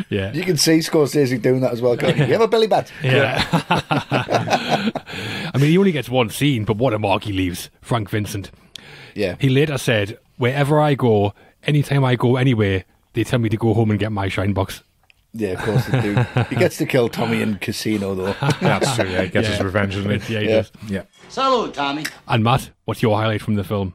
[0.09, 0.33] Yeah.
[0.33, 1.97] You can see Scorsese doing that as well.
[1.97, 2.27] can't you?
[2.27, 2.93] You have a Billy Bat.
[3.03, 3.45] Yeah.
[5.53, 8.53] I mean, he only gets one scene, but what a mark he leaves, Frank Vincent.
[9.15, 9.35] Yeah.
[9.41, 11.35] He later said, Wherever I go,
[11.65, 12.85] anytime I go anywhere,
[13.15, 14.83] they tell me to go home and get my shine box.
[15.33, 16.15] Yeah, of course they do.
[16.51, 18.33] he gets to kill Tommy in Casino, though.
[18.61, 19.09] That's true.
[19.09, 20.35] Yeah, he gets his revenge, doesn't he?
[20.35, 20.55] Yeah, he Yeah.
[20.57, 20.73] does.
[20.89, 21.03] Yeah.
[21.29, 22.05] Salute, Tommy.
[22.27, 23.95] And Matt, what's your highlight from the film?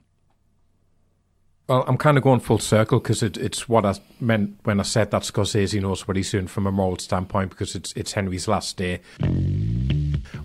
[1.67, 4.83] Well, I'm kind of going full circle because it, it's what I meant when I
[4.83, 8.47] said that Scorsese knows what he's doing from a moral standpoint because it's it's Henry's
[8.47, 9.01] last day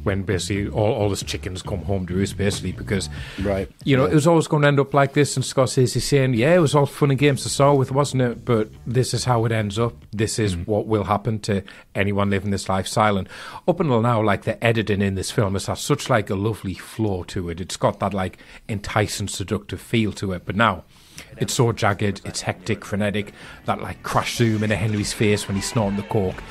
[0.03, 3.09] when basically all, all his chickens come home to roost basically because
[3.42, 3.70] Right.
[3.84, 4.12] you know Yeah.
[4.12, 6.74] it was always going to end up like this and Scorsese saying yeah it was
[6.74, 9.78] all fun and games to start with wasn't it but this is how it ends
[9.78, 10.66] up this is mm.
[10.66, 11.62] what will happen to
[11.94, 13.28] anyone living this life silent
[13.68, 16.74] up until now like the editing in this film has had such like a lovely
[16.74, 18.38] flow to it it's got that like
[18.68, 20.84] enticing seductive feel to it but now
[21.36, 23.32] it's so jagged, it's hectic, frenetic,
[23.66, 26.42] that like crash zoom into Henry's face when he's snorting the coke.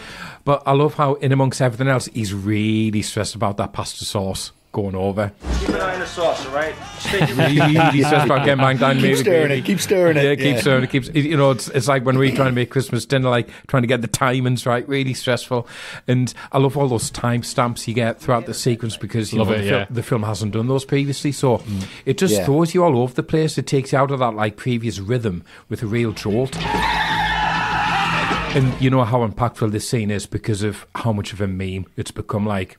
[0.45, 4.51] But I love how, in amongst everything else, he's really stressed about that pasta sauce
[4.71, 5.31] going over.
[5.61, 6.75] Keep an eye on the sauce, all right?
[7.11, 8.93] Really stressed about getting banged down.
[8.95, 9.59] Keep maybe, stirring maybe.
[9.61, 10.61] it, keep stirring it, Yeah, keep yeah.
[10.61, 10.89] stirring it.
[10.91, 13.81] Keeps you know, it's it's like when we're trying to make Christmas dinner, like trying
[13.81, 14.87] to get the timings right.
[14.87, 15.67] Really stressful.
[16.07, 19.47] And I love all those time stamps you get throughout the sequence because you Love
[19.49, 21.31] know, it, the, fil- the film hasn't done those previously.
[21.31, 21.87] So mm.
[22.05, 22.45] it just Yeah.
[22.45, 23.57] throws you all over the place.
[23.57, 26.55] It takes you out of that like previous rhythm with a real jolt.
[28.55, 31.85] And you know how impactful this scene is because of how much of a meme
[31.95, 32.47] it's become.
[32.47, 32.77] Like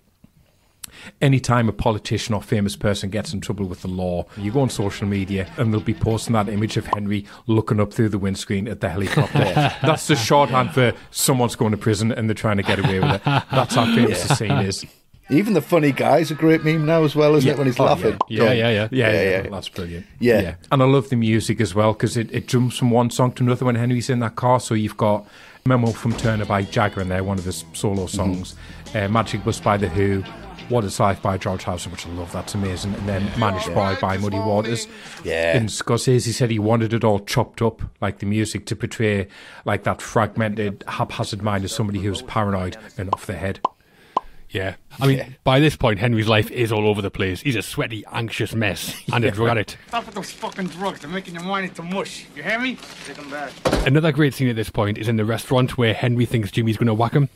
[1.22, 4.68] anytime a politician or famous person gets in trouble with the law, you go on
[4.68, 8.66] social media and they'll be posting that image of Henry looking up through the windscreen
[8.66, 9.38] at the helicopter.
[9.82, 13.14] That's the shorthand for someone's going to prison and they're trying to get away with
[13.14, 13.22] it.
[13.24, 14.84] That's how famous the scene is.
[15.30, 17.56] Even the funny guy's a great meme now as well, isn't it?
[17.56, 18.18] When he's Oh, laughing.
[18.28, 18.88] Yeah, yeah, yeah.
[18.90, 19.48] Yeah, yeah, yeah.
[19.48, 20.04] that's brilliant.
[20.18, 20.56] Yeah.
[20.72, 23.44] And I love the music as well because it, it jumps from one song to
[23.44, 24.58] another when Henry's in that car.
[24.58, 25.24] So you've got
[25.64, 28.54] Memo from Turner by Jagger in there, one of his solo songs,
[28.94, 32.10] uh, Magic Bus by The Who, What What Is Life by George Harrison, which I
[32.10, 32.32] love.
[32.32, 32.94] That's amazing.
[32.94, 34.86] And then Mannish Boy by Muddy Waters.
[35.24, 35.56] Yeah.
[35.56, 39.28] And Scorsese he said he wanted it all chopped up, like the music, to portray
[39.64, 43.60] like that fragmented, haphazard mind of somebody who's paranoid and off their head.
[44.50, 44.74] Yeah.
[45.00, 47.40] I mean, by this point, Henry's life is all over the place.
[47.40, 49.78] He's a sweaty, anxious mess and a drug addict.
[49.88, 51.00] Stop with those fucking drugs.
[51.00, 52.26] They're making your mind into mush.
[52.34, 52.76] You hear me?
[53.06, 53.52] Take them back.
[53.86, 56.88] Another great scene at this point is in the restaurant where Henry thinks Jimmy's going
[56.88, 57.28] to whack him.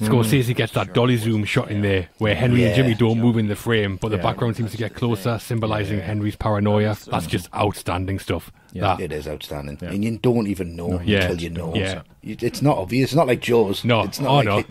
[0.00, 3.48] Scorsese gets that dolly zoom shot in there where Henry and Jimmy don't move in
[3.48, 6.96] the frame, but the background seems to get closer, symbolizing Henry's paranoia.
[7.10, 8.52] That's just outstanding stuff.
[8.74, 9.00] That.
[9.00, 11.22] It is outstanding, and you don't even know Yeah.
[11.22, 11.74] until you know.
[11.74, 12.02] Yeah.
[12.22, 13.10] You- it's not obvious.
[13.10, 13.84] It's not like Jaws.
[13.84, 14.02] No.
[14.02, 14.64] it's not Oh, like no.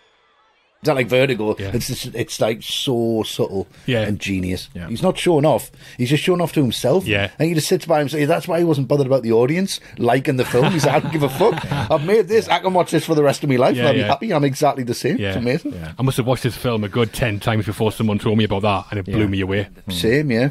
[0.81, 1.55] It's not like Vertigo.
[1.57, 1.71] Yeah.
[1.73, 4.01] It's just, it's like so subtle Yeah.
[4.01, 4.69] and genius.
[4.75, 4.87] Yeah.
[4.87, 5.71] He's not showing off.
[5.97, 7.07] He's just showing off to himself.
[7.07, 7.31] Yeah.
[7.39, 8.27] And he just sits by himself.
[8.27, 10.71] That's why he wasn't bothered about the audience liking the film.
[10.71, 11.65] He's like, I don't give a fuck.
[11.91, 12.47] I've made this.
[12.47, 13.75] I can watch this for the rest of my life.
[13.75, 14.31] Yeah, I'll be happy.
[14.33, 15.19] I'm exactly the same.
[15.19, 15.73] It's amazing.
[15.97, 18.61] I must have watched this film a good 10 times before someone told me about
[18.61, 19.63] that, and it blew me away.
[19.85, 19.91] Hmm.
[19.91, 20.49] Same, yeah.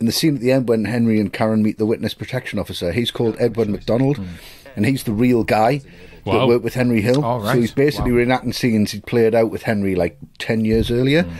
[0.00, 2.92] And the scene at the end when Henry and Karen meet the witness protection officer,
[2.92, 4.26] he's called Edward McDonald, hmm.
[4.76, 5.80] And he's the real guy
[6.24, 7.24] that worked with Henry Hill.
[7.24, 7.54] Oh, right.
[7.54, 8.18] So he's basically Wow.
[8.18, 11.22] reenacting scenes he'd played out with Henry like 10 years earlier.
[11.22, 11.32] Hmm.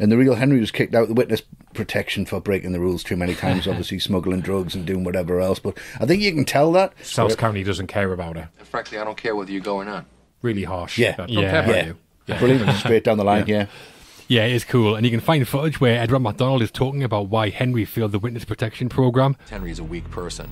[0.00, 1.42] And the real Henry was kicked out of the witness
[1.72, 5.58] protection for breaking the rules too many times, obviously smuggling drugs and doing whatever else.
[5.58, 6.92] But I think you can tell that.
[7.02, 8.50] South County doesn't care about her.
[8.64, 10.04] Frankly, I don't care whether you go or not.
[10.42, 10.98] Really harsh.
[10.98, 11.16] Yeah.
[11.16, 11.50] Don't Yeah.
[11.50, 11.86] care about Yeah.
[11.86, 12.34] you.
[12.38, 12.76] Brilliant.
[12.78, 13.66] Straight down the line, yeah.
[14.28, 14.94] Yeah, it is cool.
[14.94, 18.18] And you can find footage where Edward McDonald is talking about why Henry failed the
[18.18, 19.36] witness protection program.
[19.50, 20.50] Henry is a weak person.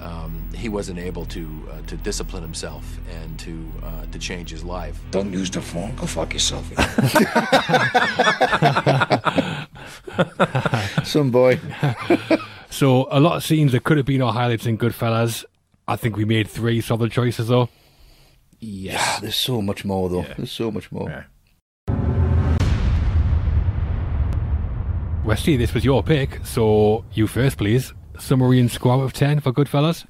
[0.00, 4.64] Um, he wasn't able to uh, to discipline himself and to uh, to change his
[4.64, 5.00] life.
[5.10, 5.94] Don't use the phone.
[5.96, 6.64] Go fuck yourself.
[11.04, 11.58] Some boy.
[12.70, 15.44] So a lot of scenes that could have been our highlights in Goodfellas.
[15.86, 17.68] I think we made three solid choices though.
[18.60, 19.20] Yes.
[19.20, 20.22] There's so much more, though.
[20.36, 21.08] There's so much more.
[21.08, 21.24] Yeah.
[25.24, 27.92] Westy, this was your pick, so you first, please.
[28.68, 30.06] Score out of ten for Goodfellas.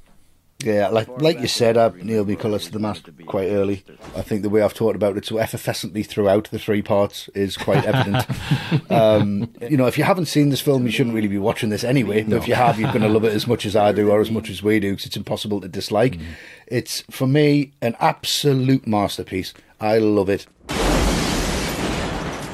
[0.64, 3.84] Yeah, like like you said, I nailed my colours to the mast quite early.
[4.16, 7.56] I think the way I've talked about it so effervescently throughout the three parts is
[7.56, 8.26] quite evident.
[8.90, 11.84] um, you know, if you haven't seen this film, you shouldn't really be watching this
[11.84, 12.24] anyway.
[12.24, 14.20] But if you have, you're going to love it as much as I do or
[14.20, 16.18] as much as we do because it's impossible to dislike.
[16.66, 19.54] It's, for me, an absolute masterpiece.
[19.80, 20.48] I love it.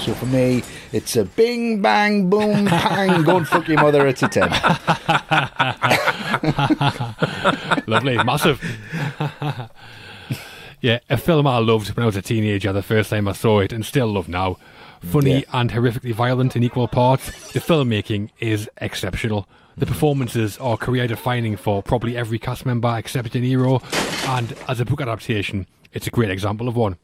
[0.05, 4.23] So for me, it's a bing, bang, boom, bang, go and fuck your mother, it's
[4.23, 4.51] a 10.
[7.87, 8.63] Lovely, massive.
[10.83, 13.61] yeah, a film I loved when I was a teenager the first time I saw
[13.61, 14.59] it, and still love now.
[15.01, 15.45] Funny Yeah.
[15.55, 17.53] and horrifically violent in equal parts.
[17.53, 19.49] The filmmaking is exceptional.
[19.79, 19.95] The mm-hmm.
[19.95, 23.83] performances are career defining for probably every cast member except De Niro,
[24.29, 26.99] and as a book adaptation, it's a great example of one.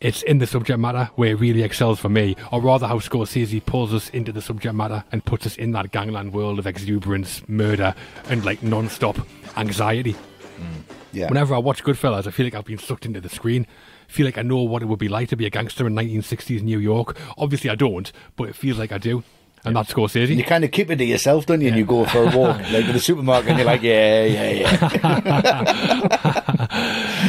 [0.00, 3.62] It's in the subject matter where it really excels for me, or rather how Scorsese
[3.64, 7.46] pulls us into the subject matter and puts us in that gangland world of exuberance,
[7.48, 7.94] murder,
[8.30, 9.18] and like non-stop
[9.58, 10.14] anxiety.
[10.14, 10.82] Mm.
[11.12, 11.28] Yeah.
[11.28, 13.66] Whenever I watch Goodfellas, I feel like I've been sucked into the screen.
[14.08, 15.94] I feel like I know what it would be like to be a gangster in
[15.94, 17.18] 1960s New York.
[17.36, 19.22] Obviously, I don't, but it feels like I do.
[19.64, 20.34] And that's Scorsese.
[20.34, 21.68] You kind of keep it to yourself, don't you?
[21.68, 24.50] And you go for a walk, like in the supermarket, and you're like, yeah, yeah,
[24.50, 24.70] yeah.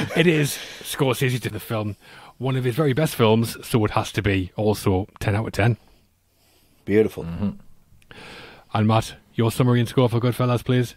[0.16, 1.98] it is Scorsese to the film.
[2.42, 5.54] One of his very best films, so it has to be also 10 out of
[5.54, 5.78] 10.
[6.86, 7.24] Beautiful.
[7.24, 7.50] Mm-hmm.
[8.74, 10.96] And Matt, your summary and score for Goodfellas, please.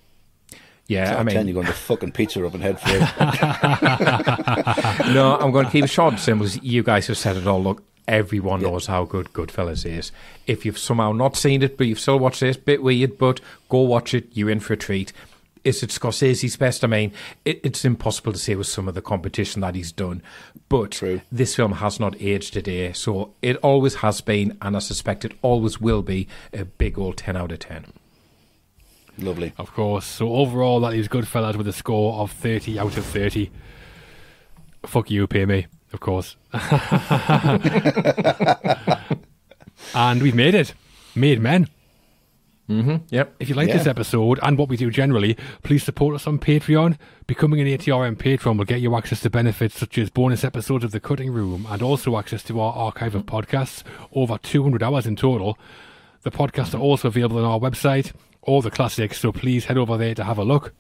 [0.87, 3.01] Yeah, I Ten, mean, you're going to fucking pizza up and head for it.
[5.15, 6.49] no, I'm going to keep it short and simple.
[6.49, 7.63] You guys have said it all.
[7.63, 10.13] Look, everyone knows how good Goodfellas is.
[10.47, 13.19] If you've somehow not seen it, but you've still watched it, it's a bit weird,
[13.19, 14.29] but go watch it.
[14.33, 15.13] You're in for a treat.
[15.65, 16.85] Is it Scorsese's best?
[16.85, 17.13] I mean,
[17.45, 20.23] it, it's impossible to say with some of the competition that he's done.
[20.69, 21.03] But
[21.33, 25.33] this film has not aged today, so it always has been, and I suspect it
[25.41, 27.87] always will be, a big old 10 out of 10.
[29.19, 29.53] Lovely.
[29.57, 30.05] Of course.
[30.05, 33.51] So overall, that is Goodfellas with a score of 30 out of 30.
[34.85, 36.37] Fuck you, pay me, of course.
[39.95, 40.75] and we've made it.
[41.15, 41.69] Made men.
[42.69, 42.97] Mm-hmm.
[43.11, 43.35] Yep.
[43.41, 43.77] If you like Yeah.
[43.79, 46.97] this episode and what we do generally, please support us on Patreon.
[47.27, 50.91] Becoming an ATRM patron will get you access to benefits such as bonus episodes of
[50.91, 55.15] The Cutting Room and also access to our archive of podcasts, over 200 hours in
[55.17, 55.59] total.
[56.23, 59.99] The podcasts are also available on our website, all the classics, so please head over
[59.99, 60.73] there to have a look.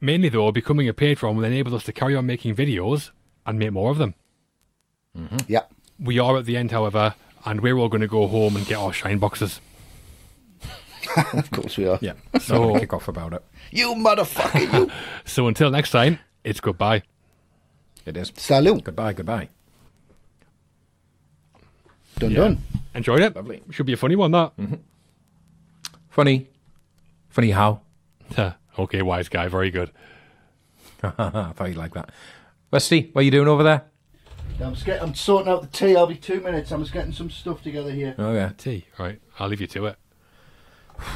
[0.00, 3.10] Mainly, though, becoming a patron will enable us to carry on making videos
[3.46, 4.14] and make more of them.
[5.46, 5.62] Yeah.
[5.98, 7.14] We are at the end, however,
[7.44, 9.60] and we're all going to go home and get our shine boxes.
[11.34, 11.98] of course we are.
[12.00, 12.14] Yeah.
[12.40, 13.42] So- So kick off about it.
[13.70, 14.90] You motherfucker, you.
[15.24, 17.02] So until next time, it's goodbye.
[18.06, 18.32] It is.
[18.36, 18.84] Salut.
[18.84, 19.48] Goodbye, goodbye.
[22.18, 22.36] Done, Yeah.
[22.38, 22.58] done.
[22.94, 23.34] Enjoyed it.
[23.34, 23.62] Lovely.
[23.70, 24.56] Should be a funny one, that.
[24.56, 24.74] Mm-hmm.
[26.10, 26.48] Funny.
[27.28, 27.80] Funny how?
[28.78, 29.48] okay, wise guy.
[29.48, 29.90] Very good.
[31.02, 32.10] I thought you'd like that.
[32.70, 33.84] Westy, what are you doing over there?
[34.62, 35.96] I'm, just get, I'm sorting out the tea.
[35.96, 36.70] I'll be two minutes.
[36.70, 38.14] I'm just getting some stuff together here.
[38.18, 38.52] Oh, yeah.
[38.56, 38.86] Tea.
[38.98, 39.20] Right.
[39.38, 39.96] I'll leave you to it.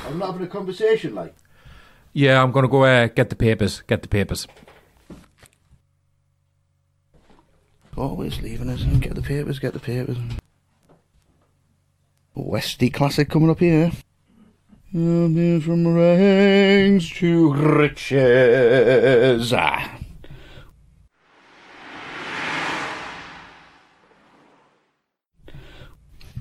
[0.07, 1.35] I'm not having a conversation, like.
[2.13, 3.83] Yeah, I'm going to go uh, get the papers.
[3.87, 4.47] Get the papers.
[7.97, 10.17] Always leaving us and get the papers, get the papers.
[12.35, 13.91] Westy classic coming up here.
[14.93, 19.53] Moving from rags to riches.
[19.53, 19.99] Ah.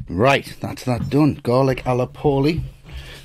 [0.08, 1.40] Right, that's that done.
[1.44, 2.62] Garlic alla Paulie.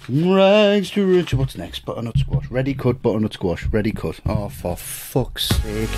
[0.09, 1.39] Rags to riches.
[1.39, 1.85] What's next?
[1.85, 2.51] Butternut squash.
[2.51, 3.67] Ready cut butternut squash.
[3.67, 4.21] Ready cut.
[4.27, 5.89] Oh, for fuck's sake.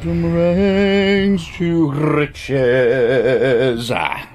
[0.00, 3.90] From rags to riches.
[3.90, 4.29] Ah.